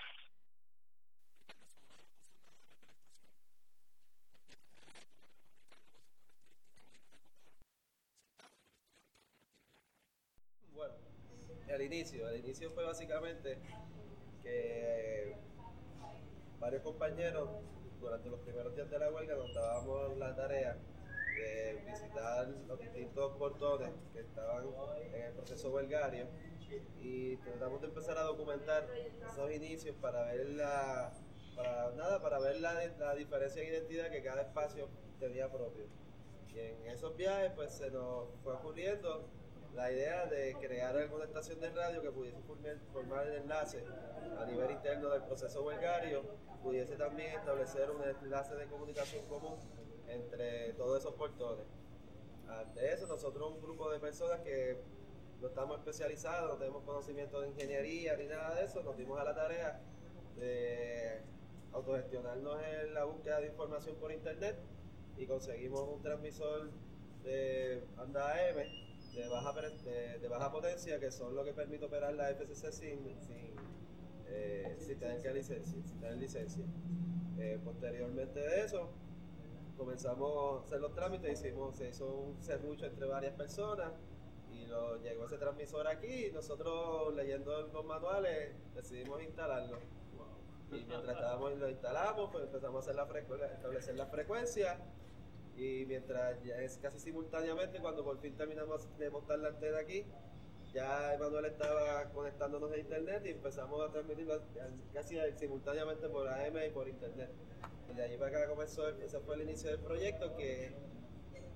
Bueno, 10.72 10.94
el 11.66 11.82
inicio, 11.82 12.28
el 12.28 12.36
inicio 12.36 12.70
fue 12.70 12.84
básicamente 12.84 13.58
que 14.42 15.21
varios 16.62 16.82
compañeros 16.82 17.48
durante 18.00 18.30
los 18.30 18.38
primeros 18.40 18.74
días 18.76 18.88
de 18.88 18.98
la 19.00 19.10
huelga 19.10 19.34
nos 19.34 19.52
dábamos 19.52 20.16
la 20.16 20.34
tarea 20.36 20.78
de 21.36 21.82
visitar 21.84 22.46
los 22.68 22.78
distintos 22.78 23.36
portones 23.36 23.90
que 24.12 24.20
estaban 24.20 24.64
en 25.12 25.22
el 25.22 25.32
proceso 25.32 25.70
huelgario 25.70 26.28
y 27.00 27.36
tratamos 27.38 27.80
de 27.80 27.88
empezar 27.88 28.16
a 28.16 28.22
documentar 28.22 28.88
esos 29.28 29.50
inicios 29.50 29.96
para 30.00 30.22
ver 30.26 30.50
la 30.50 31.12
para 31.56 31.90
nada 31.96 32.22
para 32.22 32.38
ver 32.38 32.60
la, 32.60 32.74
la 32.98 33.14
diferencia 33.16 33.60
de 33.60 33.68
identidad 33.68 34.10
que 34.10 34.22
cada 34.22 34.42
espacio 34.42 34.88
tenía 35.18 35.50
propio. 35.50 35.84
Y 36.54 36.60
en 36.60 36.86
esos 36.86 37.16
viajes 37.16 37.50
pues 37.56 37.72
se 37.72 37.90
nos 37.90 38.28
fue 38.44 38.54
ocurriendo 38.54 39.28
la 39.74 39.90
idea 39.90 40.26
de 40.26 40.54
crear 40.60 40.96
alguna 40.96 41.24
estación 41.24 41.58
de 41.60 41.70
radio 41.70 42.02
que 42.02 42.10
pudiese 42.10 42.38
formar 42.92 43.26
el 43.26 43.36
enlace 43.36 43.82
a 44.38 44.44
nivel 44.44 44.70
interno 44.70 45.08
del 45.10 45.22
proceso 45.22 45.62
huelgario, 45.62 46.22
pudiese 46.62 46.96
también 46.96 47.32
establecer 47.38 47.90
un 47.90 48.02
enlace 48.02 48.54
de 48.54 48.66
comunicación 48.66 49.24
común 49.26 49.56
entre 50.08 50.74
todos 50.74 51.00
esos 51.00 51.14
portones. 51.14 51.64
Ante 52.48 52.92
eso, 52.92 53.06
nosotros, 53.06 53.50
un 53.50 53.62
grupo 53.62 53.90
de 53.90 53.98
personas 53.98 54.40
que 54.40 54.76
no 55.40 55.48
estamos 55.48 55.78
especializados, 55.78 56.50
no 56.50 56.58
tenemos 56.58 56.82
conocimiento 56.84 57.40
de 57.40 57.48
ingeniería 57.48 58.16
ni 58.16 58.26
nada 58.26 58.54
de 58.54 58.64
eso, 58.64 58.82
nos 58.82 58.96
dimos 58.96 59.18
a 59.18 59.24
la 59.24 59.34
tarea 59.34 59.80
de 60.36 61.22
autogestionarnos 61.72 62.62
en 62.62 62.94
la 62.94 63.04
búsqueda 63.04 63.40
de 63.40 63.46
información 63.46 63.96
por 63.96 64.12
internet 64.12 64.56
y 65.16 65.26
conseguimos 65.26 65.88
un 65.88 66.02
transmisor 66.02 66.70
de 67.24 67.82
banda 67.96 68.32
AM 68.32 68.91
de 69.14 69.28
baja, 69.28 69.52
de, 69.52 70.28
baja 70.28 70.50
potencia 70.50 70.98
que 70.98 71.10
son 71.10 71.34
lo 71.34 71.44
que 71.44 71.52
permite 71.52 71.84
operar 71.84 72.14
la 72.14 72.30
FCC 72.30 72.72
sin, 72.72 73.20
sin, 73.20 73.54
eh, 74.26 74.96
tener, 74.98 75.20
que 75.20 75.34
licencia, 75.34 75.82
sin 75.82 76.00
tener 76.00 76.16
licencia. 76.16 76.64
Eh, 77.38 77.60
posteriormente 77.62 78.40
de 78.40 78.64
eso, 78.64 78.90
comenzamos 79.76 80.62
a 80.62 80.64
hacer 80.64 80.80
los 80.80 80.94
trámites, 80.94 81.40
hicimos, 81.40 81.76
se 81.76 81.88
hizo 81.88 82.06
un 82.08 82.42
serrucho 82.42 82.86
entre 82.86 83.06
varias 83.06 83.34
personas 83.34 83.92
y 84.50 84.66
lo, 84.66 84.96
llegó 85.02 85.26
ese 85.26 85.38
transmisor 85.38 85.86
aquí 85.88 86.26
y 86.26 86.32
nosotros 86.32 87.14
leyendo 87.14 87.68
los 87.68 87.84
manuales 87.84 88.54
decidimos 88.74 89.22
instalarlo. 89.22 89.78
Y 90.70 90.84
mientras 90.86 91.16
estábamos 91.16 91.58
lo 91.58 91.68
instalamos, 91.68 92.30
pues 92.30 92.44
empezamos 92.44 92.76
a 92.76 92.90
hacer 92.90 92.94
la 92.94 93.46
establecer 93.46 93.94
la 93.94 94.06
frecuencia 94.06 94.78
y 95.56 95.84
mientras 95.86 96.42
ya 96.42 96.56
es 96.56 96.78
casi 96.78 96.98
simultáneamente, 96.98 97.78
cuando 97.80 98.04
por 98.04 98.18
fin 98.20 98.34
terminamos 98.36 98.88
de 98.98 99.10
montar 99.10 99.38
la 99.38 99.48
antena 99.48 99.78
aquí, 99.78 100.04
ya 100.72 101.14
Emanuel 101.14 101.44
estaba 101.46 102.08
conectándonos 102.10 102.72
a 102.72 102.78
internet 102.78 103.22
y 103.26 103.30
empezamos 103.30 103.80
a 103.86 103.92
transmitirlo 103.92 104.40
casi 104.94 105.16
simultáneamente 105.36 106.08
por 106.08 106.26
AM 106.28 106.56
y 106.66 106.70
por 106.70 106.88
internet. 106.88 107.30
Y 107.90 107.94
de 107.94 108.02
ahí 108.04 108.16
para 108.16 108.38
acá 108.38 108.48
comenzó, 108.48 108.88
ese 108.88 109.20
fue 109.20 109.34
el 109.34 109.42
inicio 109.42 109.70
del 109.70 109.80
proyecto 109.80 110.34
que 110.34 110.72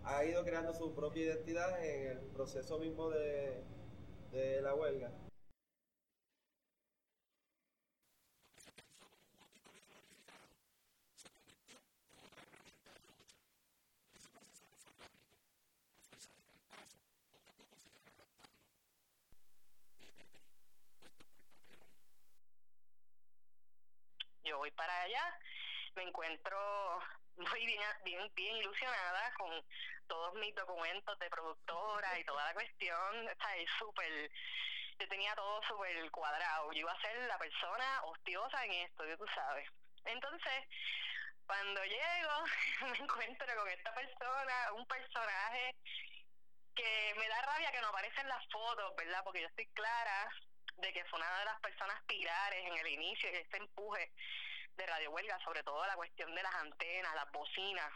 ha 0.05 0.25
ido 0.25 0.45
creando 0.45 0.75
su 0.75 0.95
propia 0.95 1.25
identidad 1.25 1.85
en 1.85 2.11
el 2.13 2.19
proceso 2.19 2.79
mismo 2.79 3.09
de, 3.09 3.63
de 4.33 4.61
la 4.61 4.75
huelga. 4.75 5.11
Yo 24.47 24.59
voy 24.59 24.71
para 24.71 25.03
allá, 25.03 25.39
me 25.97 26.05
encuentro 26.05 27.03
muy 27.37 27.67
bien, 27.67 27.83
bien, 28.35 28.57
ilusionada 28.57 29.33
con 29.35 29.51
todos 30.07 30.35
mis 30.35 30.55
documentos 30.55 31.19
de 31.19 31.29
productora 31.29 32.19
y 32.19 32.25
toda 32.25 32.45
la 32.45 32.55
cuestión, 32.55 33.29
está 33.29 33.49
súper, 33.79 34.31
yo 34.99 35.09
tenía 35.09 35.35
todo 35.35 35.61
súper 35.65 36.11
cuadrado, 36.11 36.73
yo 36.73 36.81
iba 36.81 36.93
a 36.93 37.01
ser 37.01 37.17
la 37.27 37.39
persona 37.39 38.03
hostiosa 38.05 38.65
en 38.65 38.73
esto, 38.73 39.05
tú 39.19 39.27
sabes. 39.35 39.69
Entonces, 40.05 40.65
cuando 41.47 41.85
llego, 41.85 42.45
me 42.93 42.99
encuentro 42.99 43.47
con 43.57 43.69
esta 43.69 43.93
persona, 43.95 44.73
un 44.75 44.87
personaje 44.87 45.75
que 46.75 47.15
me 47.19 47.29
da 47.29 47.43
rabia 47.43 47.73
que 47.73 47.81
no 47.81 47.89
aparece 47.89 48.21
en 48.21 48.29
las 48.29 48.47
fotos, 48.49 48.95
¿verdad? 48.97 49.23
Porque 49.25 49.41
yo 49.41 49.49
estoy 49.49 49.67
clara 49.69 50.31
de 50.77 50.93
que 50.93 51.05
fue 51.07 51.19
una 51.19 51.39
de 51.39 51.45
las 51.47 51.61
personas 51.61 52.03
pilares 52.07 52.65
en 52.65 52.77
el 52.77 52.87
inicio 52.89 53.31
de 53.31 53.41
este 53.41 53.57
empuje 53.57 54.13
de 54.77 54.87
Radio 54.87 55.11
Huelga, 55.11 55.39
sobre 55.41 55.63
todo 55.63 55.85
la 55.87 55.97
cuestión 55.97 56.35
de 56.35 56.43
las 56.43 56.55
antenas, 56.57 57.15
las 57.15 57.31
bocinas. 57.33 57.93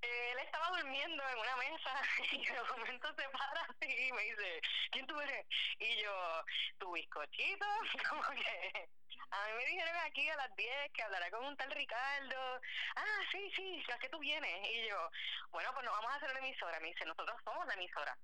Él 0.00 0.38
estaba 0.40 0.68
durmiendo 0.76 1.22
en 1.28 1.38
una 1.38 1.56
mesa 1.56 2.02
y 2.32 2.44
de 2.44 2.62
momento 2.76 3.08
se 3.14 3.28
para 3.28 3.66
y 3.80 4.12
me 4.12 4.22
dice, 4.22 4.60
¿quién 4.90 5.06
tú 5.06 5.20
eres? 5.20 5.46
Y 5.78 6.02
yo, 6.02 6.44
tu 6.78 6.92
bizcochito, 6.92 7.66
como 8.08 8.22
que 8.22 8.88
a 9.30 9.46
mí 9.46 9.52
me 9.56 9.66
dijeron 9.66 9.96
aquí 10.04 10.28
a 10.28 10.36
las 10.36 10.54
10 10.56 10.92
que 10.92 11.02
hablará 11.02 11.30
con 11.30 11.44
un 11.44 11.56
tal 11.56 11.70
Ricardo. 11.70 12.60
Ah, 12.96 13.20
sí, 13.30 13.50
sí, 13.56 13.82
es 13.88 13.98
que 13.98 14.08
tú 14.08 14.18
vienes. 14.18 14.68
Y 14.68 14.88
yo, 14.88 15.10
bueno, 15.50 15.70
pues 15.72 15.84
nos 15.84 15.94
vamos 15.94 16.12
a 16.12 16.16
hacer 16.16 16.32
la 16.32 16.38
emisora. 16.40 16.80
Me 16.80 16.88
dice, 16.88 17.06
nosotros 17.06 17.40
somos 17.44 17.66
la 17.66 17.74
emisora. 17.74 18.16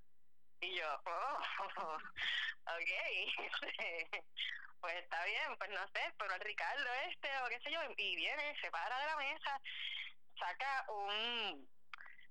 Y 0.61 0.75
yo, 0.75 1.01
oh, 1.05 1.39
ok, 2.65 2.91
pues 4.81 4.95
está 4.95 5.23
bien, 5.25 5.57
pues 5.57 5.69
no 5.69 5.87
sé, 5.87 6.13
pero 6.17 6.33
el 6.35 6.41
Ricardo 6.41 6.89
este 7.07 7.29
o 7.43 7.47
qué 7.47 7.59
sé 7.61 7.71
yo, 7.71 7.79
y 7.97 8.15
viene, 8.15 8.55
se 8.59 8.69
para 8.71 8.99
de 8.99 9.05
la 9.05 9.15
mesa, 9.15 9.61
saca 10.37 10.85
un, 10.89 11.67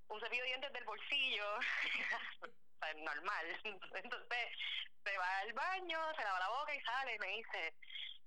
un 0.08 0.20
cepillo 0.20 0.42
de 0.42 0.48
dientes 0.48 0.72
del 0.72 0.84
bolsillo, 0.84 1.58
normal, 2.96 3.60
entonces 3.64 4.48
se 5.04 5.18
va 5.18 5.38
al 5.38 5.52
baño, 5.52 6.14
se 6.14 6.22
lava 6.22 6.38
la 6.38 6.48
boca 6.48 6.74
y 6.74 6.80
sale 6.80 7.14
y 7.14 7.18
me 7.18 7.28
dice, 7.28 7.74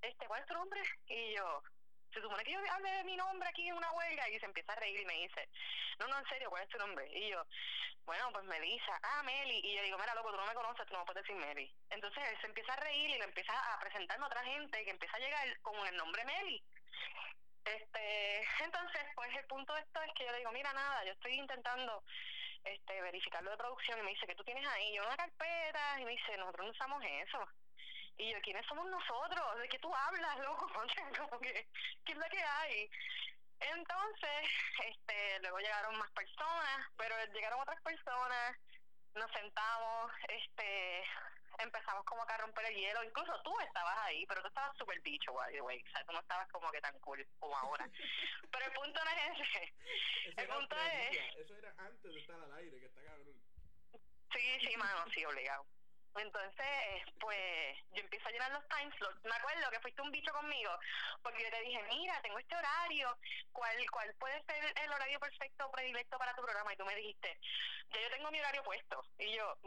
este, 0.01 0.27
¿cuál 0.27 0.41
es 0.41 0.47
tu 0.47 0.53
nombre? 0.55 0.81
Y 1.07 1.35
yo, 1.35 1.63
se 2.13 2.21
supone 2.21 2.43
que 2.43 2.52
yo 2.52 2.60
hable 2.71 2.91
de 2.91 3.04
mi 3.04 3.15
nombre 3.15 3.47
aquí 3.50 3.67
en 3.67 3.76
una 3.76 3.91
huelga 3.91 4.30
y 4.30 4.39
se 4.39 4.45
empieza 4.45 4.74
a 4.74 4.76
reír 4.76 5.00
y 5.00 5.06
me 5.06 5.13
dice, 5.13 5.47
no, 6.00 6.08
no, 6.08 6.19
en 6.19 6.26
serio, 6.28 6.50
¿cuál 6.50 6.63
es 6.63 6.69
tu 6.69 6.78
nombre? 6.78 7.08
Y 7.13 7.30
yo, 7.30 7.45
bueno, 8.06 8.32
pues 8.32 8.45
Melissa, 8.45 9.00
ah, 9.04 9.24
Meli, 9.24 9.62
y 9.63 9.76
yo 9.76 9.84
digo, 9.84 9.97
mira, 9.97 10.15
loco, 10.15 10.32
tú 10.32 10.38
no 10.38 10.45
me 10.45 10.54
conoces, 10.54 10.88
tú 10.88 10.93
no 10.93 11.06
puedes 11.06 11.24
decir 11.24 11.36
Meli. 11.36 11.71
Entonces 11.89 12.24
él 12.30 12.38
se 12.41 12.47
empieza 12.47 12.74
a 12.74 12.78
reír 12.78 13.10
y 13.10 13.17
le 13.17 13.26
empieza 13.26 13.54
a 13.54 13.80
presentarme 13.80 14.26
a 14.26 14.28
otra 14.28 14.43
gente 14.43 14.84
que 14.84 14.89
empieza 14.89 15.15
a 15.17 15.19
llegar 15.19 15.60
con 15.62 15.76
el 15.88 15.95
nombre 15.95 16.26
Meli. 16.26 16.63
Este, 17.65 18.41
entonces, 18.63 19.02
pues 19.15 19.36
el 19.36 19.45
punto 19.45 19.74
de 19.74 19.82
esto 19.82 20.02
es 20.02 20.12
que 20.15 20.26
yo 20.26 20.32
le 20.32 20.39
digo, 20.39 20.52
mira, 20.52 20.74
nada, 20.74 21.06
yo 21.06 21.13
estoy 21.13 21.34
intentando 21.34 22.04
este 22.63 23.02
verificar 23.02 23.43
lo 23.43 23.52
de 23.52 23.58
producción 23.58 24.00
y 24.00 24.04
me 24.04 24.12
dice, 24.12 24.28
que 24.28 24.36
tú 24.36 24.43
tienes 24.43 24.65
ahí? 24.67 24.93
Yo 24.95 25.04
una 25.04 25.17
carpeta 25.17 26.00
y 26.00 26.06
me 26.06 26.12
dice, 26.12 26.38
nosotros 26.38 26.65
no 26.65 26.71
usamos 26.71 27.04
eso. 27.04 27.47
Y 28.17 28.32
yo, 28.32 28.38
¿quiénes 28.41 28.65
somos 28.67 28.86
nosotros? 28.88 29.60
¿De 29.60 29.69
qué 29.69 29.80
tú 29.80 29.93
hablas, 29.93 30.38
loco? 30.39 30.67
como 31.17 31.39
que, 31.39 31.67
¿qué 32.06 32.12
es 32.12 32.17
lo 32.17 32.26
que 32.30 32.43
hay? 32.43 32.89
Entonces, 33.62 34.50
este, 34.86 35.39
luego 35.41 35.60
llegaron 35.60 35.97
más 35.97 36.12
personas, 36.12 36.88
pero 36.97 37.15
llegaron 37.34 37.62
otras 37.62 37.82
personas, 37.82 38.58
nos 39.15 39.32
sentamos, 39.32 40.12
este, 40.28 41.04
empezamos 41.60 42.04
como 42.06 42.26
que 42.26 42.34
a 42.34 42.38
romper 42.38 42.65
el 42.65 42.76
hielo, 42.76 43.04
incluso 43.04 43.39
tú 43.43 43.54
estabas 43.60 43.97
ahí, 44.00 44.26
pero 44.26 44.41
tú 44.41 44.47
estabas 44.47 44.76
súper 44.78 45.00
bicho, 45.02 45.34
by 45.34 45.52
the 45.52 45.62
way, 45.62 45.82
o 45.86 45.91
sea, 45.91 46.04
tú 46.06 46.13
no 46.13 46.19
estabas 46.19 46.47
como 46.50 46.71
que 46.71 46.82
tan 46.82 46.97
cool 47.00 47.26
como 47.39 47.56
ahora. 47.58 47.88
pero 48.52 48.65
el 48.65 48.71
punto 48.74 49.00
no 49.04 49.12
es 49.12 49.39
ese, 49.39 49.74
el 50.38 50.47
punto 50.47 50.76
es... 50.76 51.17
Eso 51.38 51.56
era 51.56 51.74
antes 51.78 52.13
de 52.13 52.19
estar 52.19 52.39
al 52.39 52.54
aire, 52.54 52.80
que 52.80 52.86
está 52.86 53.04
cabrón. 53.04 53.36
Sí, 54.34 54.60
sí, 54.62 54.78
mano, 54.78 55.06
sí, 55.13 55.26
obligado. 55.26 55.65
Entonces, 56.15 57.04
pues 57.19 57.78
yo 57.91 58.02
empiezo 58.02 58.28
a 58.28 58.32
llenar 58.32 58.52
los 58.52 58.67
time 58.67 58.91
slots. 58.97 59.24
Me 59.24 59.36
acuerdo 59.36 59.69
que 59.71 59.80
fuiste 59.80 60.02
un 60.02 60.12
bicho 60.12 60.34
conmigo, 60.34 60.78
porque 61.24 61.43
yo 61.43 61.50
te 61.50 61.62
dije, 61.62 61.82
mira, 61.89 62.21
tengo 62.21 62.38
este 62.38 62.56
horario, 62.56 63.17
¿cuál, 63.54 63.78
cuál 63.91 64.13
puede 64.15 64.43
ser 64.43 64.74
el 64.84 64.91
horario 64.91 65.19
perfecto, 65.19 65.71
predilecto 65.71 66.17
para 66.17 66.36
tu 66.36 66.41
programa? 66.41 66.74
Y 66.74 66.78
tú 66.78 66.86
me 66.86 66.95
dijiste, 66.95 67.39
ya 67.93 68.02
yo 68.02 68.10
tengo 68.10 68.32
mi 68.32 68.39
horario 68.39 68.63
puesto. 68.63 69.06
Y 69.19 69.36
yo, 69.36 69.58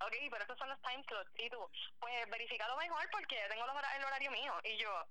ok, 0.00 0.14
pero 0.30 0.44
esos 0.44 0.58
son 0.58 0.70
los 0.70 0.80
time 0.82 1.04
slots. 1.04 1.30
Y 1.36 1.50
tú, 1.50 1.70
pues 2.00 2.30
verificado 2.30 2.76
mejor 2.76 3.08
porque 3.10 3.36
tengo 3.48 3.66
los 3.66 3.76
el 3.96 4.04
horario 4.04 4.30
mío. 4.30 4.54
Y 4.64 4.76
yo, 4.78 5.06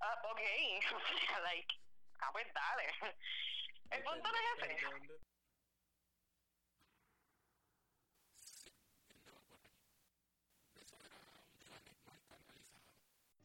uh, 0.00 0.28
ok, 0.30 0.40
like, 1.42 1.74
ah, 2.20 2.32
pues 2.32 2.46
dale. 2.52 2.94
El 3.90 4.02
punto 4.02 4.30
no 4.30 4.38
es 4.38 4.70
ese. 4.70 5.35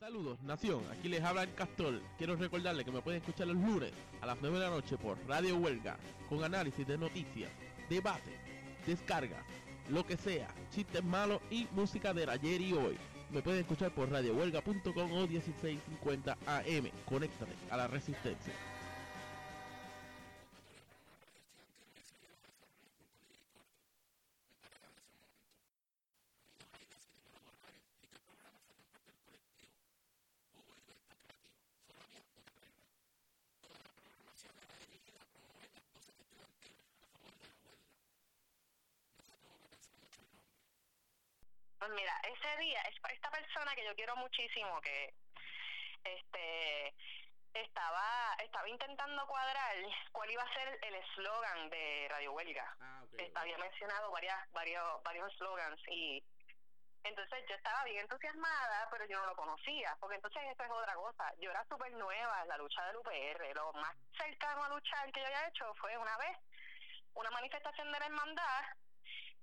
Saludos, 0.01 0.41
Nación. 0.41 0.81
Aquí 0.91 1.09
les 1.09 1.23
habla 1.23 1.43
el 1.43 1.53
Castor. 1.53 2.01
Quiero 2.17 2.35
recordarles 2.35 2.85
que 2.85 2.91
me 2.91 3.03
pueden 3.03 3.21
escuchar 3.21 3.45
los 3.45 3.55
lunes 3.55 3.91
a 4.19 4.25
las 4.25 4.37
9 4.41 4.57
de 4.57 4.65
la 4.65 4.71
noche 4.71 4.97
por 4.97 5.15
Radio 5.27 5.57
Huelga 5.57 5.95
con 6.27 6.43
análisis 6.43 6.87
de 6.87 6.97
noticias, 6.97 7.51
debate, 7.87 8.35
descarga, 8.87 9.45
lo 9.89 10.03
que 10.03 10.17
sea, 10.17 10.47
chistes 10.71 11.03
malos 11.03 11.39
y 11.51 11.67
música 11.73 12.15
de 12.15 12.27
ayer 12.27 12.61
y 12.61 12.73
hoy. 12.73 12.97
Me 13.29 13.43
pueden 13.43 13.59
escuchar 13.59 13.93
por 13.93 14.09
radiohuelga.com 14.09 15.11
o 15.13 15.27
1650 15.27 16.35
AM. 16.47 16.89
Conéctate 17.05 17.53
a 17.69 17.77
la 17.77 17.87
resistencia. 17.87 18.53
Pues 41.81 41.93
mira, 41.93 42.13
ese 42.21 42.57
día, 42.57 42.79
esta 42.83 43.31
persona 43.31 43.73
que 43.73 43.83
yo 43.83 43.95
quiero 43.95 44.15
muchísimo, 44.15 44.79
que 44.81 45.15
este 46.03 46.93
estaba 47.55 48.35
estaba 48.37 48.69
intentando 48.69 49.25
cuadrar 49.25 49.75
cuál 50.11 50.29
iba 50.29 50.43
a 50.43 50.53
ser 50.53 50.77
el 50.79 50.93
eslogan 50.93 51.71
de 51.71 52.07
Radio 52.11 52.33
Huelga. 52.33 52.77
Ah, 52.81 53.01
Había 53.33 53.57
mencionado 53.57 54.11
varias, 54.11 54.37
varios 54.51 55.01
varios 55.01 55.33
slogans 55.37 55.81
y 55.87 56.23
entonces 57.03 57.45
yo 57.49 57.55
estaba 57.55 57.83
bien 57.85 58.01
entusiasmada, 58.01 58.87
pero 58.91 59.05
yo 59.07 59.19
no 59.19 59.25
lo 59.25 59.35
conocía, 59.35 59.97
porque 59.99 60.17
entonces 60.17 60.43
esto 60.51 60.63
es 60.63 60.69
otra 60.69 60.93
cosa. 60.93 61.33
Yo 61.39 61.49
era 61.49 61.65
súper 61.65 61.91
nueva 61.93 62.43
en 62.43 62.47
la 62.47 62.57
lucha 62.57 62.85
del 62.85 62.97
UPR. 62.97 63.55
Lo 63.55 63.73
más 63.73 63.97
cercano 64.15 64.65
a 64.65 64.69
luchar 64.69 65.11
que 65.11 65.19
yo 65.19 65.25
había 65.25 65.47
hecho 65.47 65.73
fue 65.81 65.97
una 65.97 66.15
vez 66.17 66.37
una 67.15 67.31
manifestación 67.31 67.91
de 67.91 67.99
la 67.99 68.05
hermandad 68.05 68.65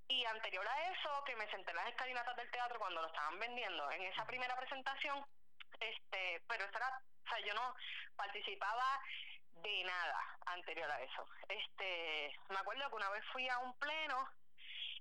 y 0.09 0.25
anterior 0.25 0.67
a 0.67 0.91
eso, 0.91 1.25
que 1.25 1.37
me 1.37 1.49
senté 1.51 1.71
en 1.71 1.77
las 1.77 1.89
escalinatas 1.89 2.35
del 2.37 2.51
teatro 2.51 2.79
cuando 2.79 3.03
lo 3.03 3.09
estaban 3.09 3.39
vendiendo, 3.39 3.91
en 3.91 4.03
esa 4.03 4.25
primera 4.25 4.57
presentación, 4.57 5.25
este, 5.81 6.43
pero 6.49 6.65
eso 6.65 6.77
era, 6.77 7.01
o 7.25 7.29
sea, 7.29 7.39
yo 7.41 7.55
no 7.55 7.75
participaba 8.17 9.01
de 9.63 9.85
nada 9.85 10.39
anterior 10.47 10.91
a 10.91 11.03
eso. 11.03 11.27
Este, 11.49 12.35
me 12.49 12.59
acuerdo 12.59 12.89
que 12.89 12.97
una 12.97 13.11
vez 13.11 13.25
fui 13.33 13.49
a 13.49 13.59
un 13.59 13.75
pleno, 13.79 14.29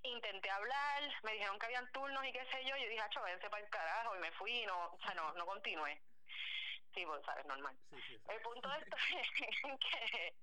intenté 0.03 0.49
hablar, 0.49 1.03
me 1.23 1.33
dijeron 1.33 1.57
que 1.57 1.65
habían 1.67 1.91
turnos 1.91 2.25
y 2.25 2.33
qué 2.33 2.45
sé 2.51 2.65
yo, 2.65 2.75
y 2.75 2.83
yo 2.83 2.89
dije, 2.89 3.01
acho, 3.01 3.21
váyanse 3.21 3.49
para 3.49 3.63
el 3.63 3.69
carajo, 3.69 4.15
y 4.15 4.19
me 4.19 4.31
fui 4.33 4.51
y 4.51 4.65
no, 4.65 4.87
o 4.87 4.99
sea, 5.01 5.13
no, 5.13 5.31
no 5.33 5.45
continué. 5.45 6.01
Sí, 6.93 7.05
pues, 7.05 7.23
sabes, 7.25 7.45
normal. 7.45 7.77
El 8.27 8.41
punto 8.41 8.69
de 8.69 8.79
esto 8.79 8.97
es 9.17 9.79
que, 9.79 10.33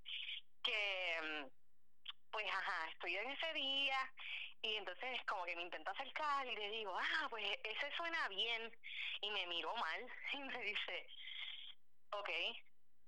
que, 0.63 1.21
mm, 1.23 2.31
pues, 2.31 2.47
ajá, 2.49 2.89
estoy 2.91 3.17
en 3.17 3.31
ese 3.31 3.53
día 3.53 3.99
y 4.65 4.77
entonces 4.77 5.23
como 5.27 5.45
que 5.45 5.55
me 5.57 5.63
intento 5.63 5.91
acercar 5.91 6.47
y 6.47 6.57
le 6.57 6.71
digo, 6.71 6.97
ah, 6.99 7.27
pues 7.29 7.45
ese 7.63 7.97
suena 7.97 8.29
bien. 8.29 8.73
Y 9.21 9.31
me 9.31 9.47
miró 9.47 9.77
mal 9.77 10.11
y 10.33 10.39
me 10.39 10.59
dice, 10.63 11.07
ok. 12.13 12.31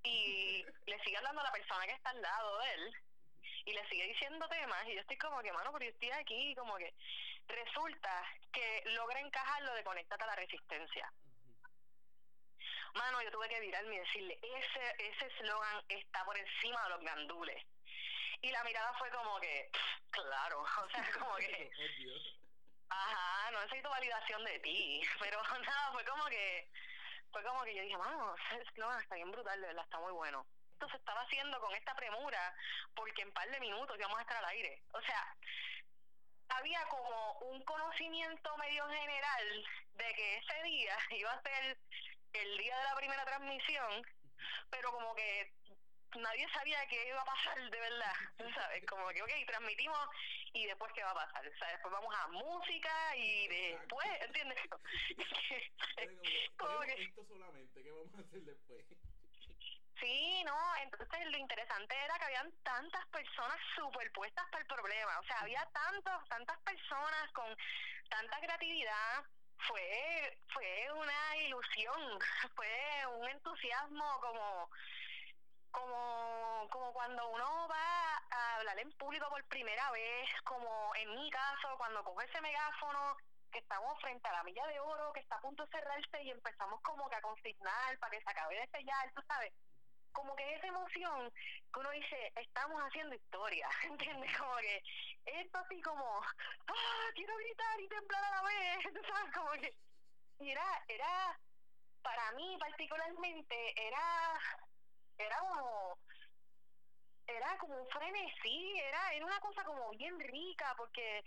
Y 0.02 0.64
le 0.86 1.02
sigue 1.02 1.16
hablando 1.16 1.40
a 1.40 1.44
la 1.44 1.52
persona 1.52 1.86
que 1.86 1.94
está 1.94 2.10
al 2.10 2.20
lado 2.20 2.58
de 2.58 2.74
él 2.74 2.94
y 3.64 3.72
le 3.72 3.88
sigue 3.88 4.06
diciendo 4.06 4.46
temas 4.48 4.86
y 4.86 4.94
yo 4.94 5.00
estoy 5.00 5.16
como 5.16 5.40
que, 5.40 5.52
mano, 5.52 5.72
pero 5.72 5.86
yo 5.86 5.90
estoy 5.92 6.10
aquí 6.10 6.54
como 6.56 6.76
que 6.76 6.92
resulta 7.48 8.24
que 8.52 8.82
logra 8.94 9.18
encajar 9.20 9.62
lo 9.62 9.72
de 9.74 9.82
conectate 9.84 10.24
a 10.24 10.26
la 10.26 10.36
resistencia. 10.36 11.10
Mano, 12.94 13.22
yo 13.22 13.30
tuve 13.30 13.48
que 13.48 13.60
virarme 13.60 13.94
y 13.94 13.98
decirle, 13.98 14.38
ese 14.42 15.08
ese 15.08 15.26
eslogan 15.26 15.84
está 15.88 16.22
por 16.26 16.36
encima 16.36 16.82
de 16.84 16.90
los 16.90 17.00
gandules. 17.00 17.64
Y 18.40 18.50
la 18.50 18.64
mirada 18.64 18.92
fue 18.98 19.10
como 19.10 19.38
que, 19.40 19.70
claro, 20.10 20.62
o 20.84 20.90
sea, 20.90 21.10
como 21.18 21.36
que... 21.36 21.70
Ajá, 22.88 23.50
no 23.50 23.60
necesito 23.62 23.90
validación 23.90 24.44
de 24.44 24.60
ti, 24.60 25.02
pero 25.18 25.42
nada, 25.42 25.92
fue 25.92 26.04
como 26.04 26.24
que, 26.26 26.68
fue 27.32 27.42
como 27.42 27.64
que 27.64 27.74
yo 27.74 27.82
dije, 27.82 27.96
ese 28.52 28.62
eslogan 28.62 29.00
está 29.00 29.16
bien 29.16 29.32
brutal, 29.32 29.60
de 29.60 29.66
verdad, 29.66 29.84
está 29.84 29.98
muy 29.98 30.12
bueno. 30.12 30.46
Esto 30.74 30.88
se 30.90 30.96
estaba 30.98 31.22
haciendo 31.22 31.60
con 31.60 31.74
esta 31.74 31.94
premura 31.96 32.54
porque 32.94 33.22
en 33.22 33.32
par 33.32 33.50
de 33.50 33.58
minutos 33.58 33.98
íbamos 33.98 34.18
a 34.18 34.22
estar 34.22 34.36
al 34.36 34.44
aire. 34.44 34.82
O 34.92 35.00
sea, 35.00 35.36
había 36.50 36.84
como 36.88 37.32
un 37.40 37.64
conocimiento 37.64 38.56
medio 38.58 38.86
general 38.88 39.64
de 39.94 40.14
que 40.14 40.36
ese 40.36 40.62
día 40.62 40.96
iba 41.10 41.32
a 41.32 41.42
ser 41.42 41.78
el 42.34 42.58
día 42.58 42.78
de 42.78 42.84
la 42.84 42.96
primera 42.96 43.24
transmisión, 43.24 44.06
pero 44.70 44.92
como 44.92 45.14
que 45.14 45.55
nadie 46.14 46.48
sabía 46.50 46.86
qué 46.88 47.08
iba 47.08 47.20
a 47.20 47.24
pasar 47.24 47.58
de 47.70 47.80
verdad, 47.80 48.14
¿sabes? 48.54 48.84
Como 48.86 49.08
que, 49.08 49.22
ok, 49.22 49.30
transmitimos 49.46 50.08
y 50.52 50.66
después 50.66 50.92
qué 50.94 51.02
va 51.02 51.10
a 51.10 51.26
pasar, 51.26 51.46
o 51.46 51.58
sea, 51.58 51.68
después 51.68 51.92
vamos 51.92 52.14
a 52.14 52.28
música 52.28 53.16
y 53.16 53.48
después, 53.48 54.08
¿entiendes? 54.22 54.58
como 56.58 56.80
que... 56.80 57.02
Esto 57.02 57.24
solamente, 57.26 57.82
¿qué 57.82 57.90
vamos 57.90 58.14
a 58.14 58.20
hacer 58.20 58.40
después? 58.42 58.84
Sí, 60.00 60.44
no, 60.44 60.76
entonces 60.82 61.26
lo 61.30 61.38
interesante 61.38 61.94
era 62.04 62.18
que 62.18 62.24
habían 62.26 62.52
tantas 62.62 63.06
personas 63.06 63.58
superpuestas 63.74 64.44
para 64.50 64.60
el 64.60 64.66
problema, 64.66 65.18
o 65.18 65.24
sea, 65.24 65.40
había 65.40 65.66
tantos, 65.72 66.28
tantas 66.28 66.58
personas 66.58 67.32
con 67.32 67.56
tanta 68.10 68.38
creatividad, 68.40 69.24
fue, 69.66 70.38
fue 70.52 70.92
una 70.92 71.36
ilusión, 71.38 72.18
fue 72.56 73.06
un 73.18 73.28
entusiasmo 73.28 74.20
como, 74.20 74.70
como, 75.70 76.68
como 76.70 76.92
cuando 76.92 77.28
uno 77.28 77.68
va 77.68 78.16
a 78.30 78.56
hablar 78.56 78.78
en 78.78 78.90
público 78.92 79.28
por 79.28 79.44
primera 79.44 79.90
vez, 79.90 80.28
como 80.44 80.94
en 80.96 81.14
mi 81.14 81.30
caso, 81.30 81.76
cuando 81.76 82.02
coge 82.04 82.26
ese 82.26 82.40
megáfono 82.40 83.16
que 83.50 83.58
estamos 83.58 83.98
frente 84.00 84.28
a 84.28 84.32
la 84.32 84.42
milla 84.44 84.66
de 84.66 84.80
oro, 84.80 85.12
que 85.12 85.20
está 85.20 85.36
a 85.36 85.40
punto 85.40 85.64
de 85.64 85.70
cerrarse 85.70 86.22
y 86.22 86.30
empezamos 86.30 86.80
como 86.82 87.08
que 87.08 87.16
a 87.16 87.22
consignar 87.22 87.98
para 87.98 88.10
que 88.10 88.22
se 88.22 88.30
acabe 88.30 88.60
de 88.60 88.66
sellar, 88.68 89.12
tú 89.14 89.22
sabes 89.26 89.52
como 90.16 90.34
que 90.34 90.54
esa 90.54 90.66
emoción 90.66 91.30
que 91.72 91.80
uno 91.80 91.90
dice, 91.90 92.32
estamos 92.36 92.80
haciendo 92.82 93.14
historia, 93.14 93.68
¿entiendes? 93.84 94.36
Como 94.38 94.56
que 94.56 94.82
esto 95.26 95.58
así 95.58 95.80
como, 95.82 96.20
ah, 96.68 97.08
quiero 97.14 97.36
gritar 97.36 97.80
y 97.80 97.88
temblar 97.88 98.24
a 98.24 98.30
la 98.30 98.42
vez, 98.42 98.78
¿sabes? 99.08 99.34
Como 99.34 99.50
que, 99.52 99.76
y 100.40 100.50
era, 100.50 100.84
era, 100.88 101.38
para 102.02 102.32
mí 102.32 102.56
particularmente, 102.58 103.86
era, 103.86 104.40
era 105.18 105.38
como, 105.38 105.98
era 107.26 107.58
como 107.58 107.76
un 107.76 107.88
frenesí, 107.88 108.78
era, 108.78 109.14
era 109.14 109.24
una 109.24 109.40
cosa 109.40 109.64
como 109.64 109.90
bien 109.90 110.18
rica, 110.20 110.74
porque 110.76 111.24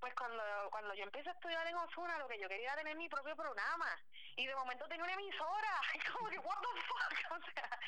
pues 0.00 0.14
cuando, 0.14 0.42
cuando 0.70 0.94
yo 0.94 1.04
empecé 1.04 1.28
a 1.28 1.32
estudiar 1.32 1.66
en 1.66 1.76
Osuna, 1.76 2.18
lo 2.18 2.28
que 2.28 2.38
yo 2.38 2.48
quería 2.48 2.72
era 2.72 2.82
tener 2.82 2.96
mi 2.96 3.08
propio 3.08 3.34
programa. 3.34 3.98
Y 4.36 4.46
de 4.46 4.54
momento 4.54 4.88
tengo 4.88 5.04
una 5.04 5.14
emisora. 5.14 5.80
como 6.12 6.28
que, 6.28 6.38
what 6.38 6.58
the 6.60 6.80
fuck? 6.82 6.98
O 7.30 7.52
sea, 7.52 7.78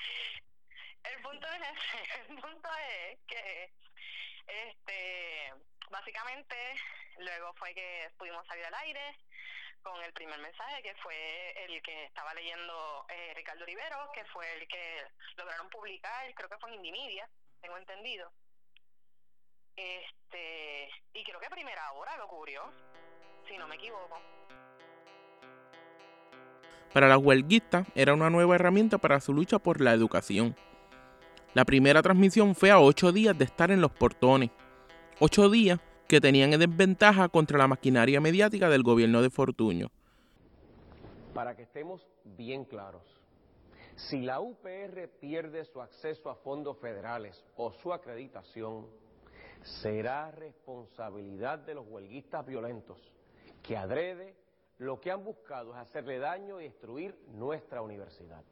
el 1.04 1.22
punto 1.22 1.46
es. 1.48 1.60
El 2.28 2.40
punto 2.40 2.68
es 2.76 3.18
que, 3.26 3.72
este, 4.46 5.54
básicamente, 5.90 6.56
luego 7.18 7.54
fue 7.54 7.74
que 7.74 8.10
pudimos 8.18 8.46
salir 8.46 8.64
al 8.66 8.74
aire 8.74 9.16
con 9.82 10.02
el 10.02 10.12
primer 10.12 10.38
mensaje, 10.40 10.82
que 10.82 10.94
fue 10.96 11.64
el 11.64 11.82
que 11.82 12.04
estaba 12.04 12.34
leyendo 12.34 13.06
eh, 13.08 13.32
Ricardo 13.34 13.64
Rivero, 13.64 14.10
que 14.12 14.24
fue 14.26 14.44
el 14.54 14.68
que 14.68 15.04
lograron 15.36 15.68
publicar, 15.68 16.32
creo 16.34 16.48
que 16.48 16.58
fue 16.58 16.70
en 16.70 16.76
Indimedia, 16.76 17.28
tengo 17.60 17.76
entendido. 17.76 18.30
Este, 19.76 20.90
y 21.14 21.24
creo 21.24 21.40
que 21.40 21.48
primera 21.50 21.92
hora 21.92 22.16
lo 22.18 22.28
cubrió, 22.28 22.72
si 23.48 23.56
no 23.56 23.66
me 23.66 23.76
equivoco. 23.76 24.20
Para 26.92 27.08
las 27.08 27.18
huelguistas 27.18 27.86
era 27.94 28.14
una 28.14 28.30
nueva 28.30 28.56
herramienta 28.56 28.98
para 28.98 29.20
su 29.20 29.32
lucha 29.32 29.58
por 29.58 29.80
la 29.80 29.92
educación. 29.92 30.56
La 31.54 31.64
primera 31.64 32.02
transmisión 32.02 32.54
fue 32.54 32.70
a 32.70 32.80
ocho 32.80 33.12
días 33.12 33.36
de 33.38 33.44
estar 33.44 33.70
en 33.70 33.80
los 33.80 33.92
portones. 33.92 34.50
Ocho 35.18 35.48
días 35.48 35.80
que 36.11 36.20
tenían 36.20 36.53
en 36.53 36.59
desventaja 36.59 37.29
contra 37.29 37.57
la 37.57 37.68
maquinaria 37.68 38.20
mediática 38.20 38.68
del 38.68 38.83
gobierno 38.83 39.23
de 39.23 39.31
Fortuño. 39.31 39.92
Para 41.33 41.55
que 41.55 41.62
estemos 41.62 42.05
bien 42.37 42.64
claros, 42.64 43.05
si 43.94 44.20
la 44.20 44.40
UPR 44.40 45.09
pierde 45.20 45.64
su 45.66 45.81
acceso 45.81 46.29
a 46.29 46.35
fondos 46.35 46.79
federales 46.79 47.44
o 47.57 47.70
su 47.70 47.92
acreditación, 47.92 48.87
será 49.62 50.33
responsabilidad 50.33 51.61
de 51.61 51.75
los 51.75 51.87
huelguistas 51.87 52.44
violentos 52.44 52.99
que 53.62 53.77
adrede 53.77 54.35
lo 54.79 55.01
que 55.01 55.12
han 55.12 55.23
buscado 55.23 55.70
es 55.75 55.77
hacerle 55.77 56.18
daño 56.18 56.61
y 56.61 56.64
destruir 56.64 57.14
nuestra 57.35 57.83
universidad. 57.83 58.42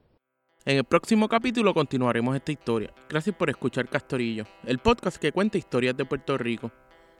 En 0.64 0.76
el 0.76 0.84
próximo 0.84 1.28
capítulo 1.28 1.74
continuaremos 1.74 2.36
esta 2.36 2.52
historia. 2.52 2.94
Gracias 3.08 3.34
por 3.34 3.50
escuchar 3.50 3.88
Castorillo, 3.88 4.44
el 4.64 4.78
podcast 4.78 5.16
que 5.16 5.32
cuenta 5.32 5.58
historias 5.58 5.96
de 5.96 6.04
Puerto 6.04 6.38
Rico. 6.38 6.70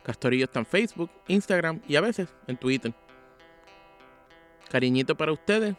Castorillo 0.09 0.45
está 0.45 0.61
en 0.61 0.65
Facebook, 0.65 1.11
Instagram 1.27 1.83
y 1.87 1.97
a 1.97 2.01
veces 2.01 2.35
en 2.47 2.57
Twitter. 2.57 2.95
Cariñito 4.71 5.19
para 5.19 5.33
ustedes, 5.33 5.77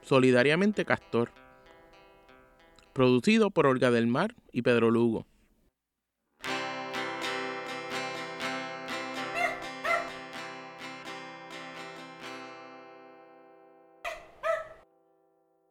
solidariamente 0.00 0.86
Castor. 0.86 1.30
Producido 2.94 3.50
por 3.50 3.66
Olga 3.66 3.90
del 3.90 4.06
Mar 4.06 4.34
y 4.50 4.62
Pedro 4.62 4.90
Lugo. 4.90 5.26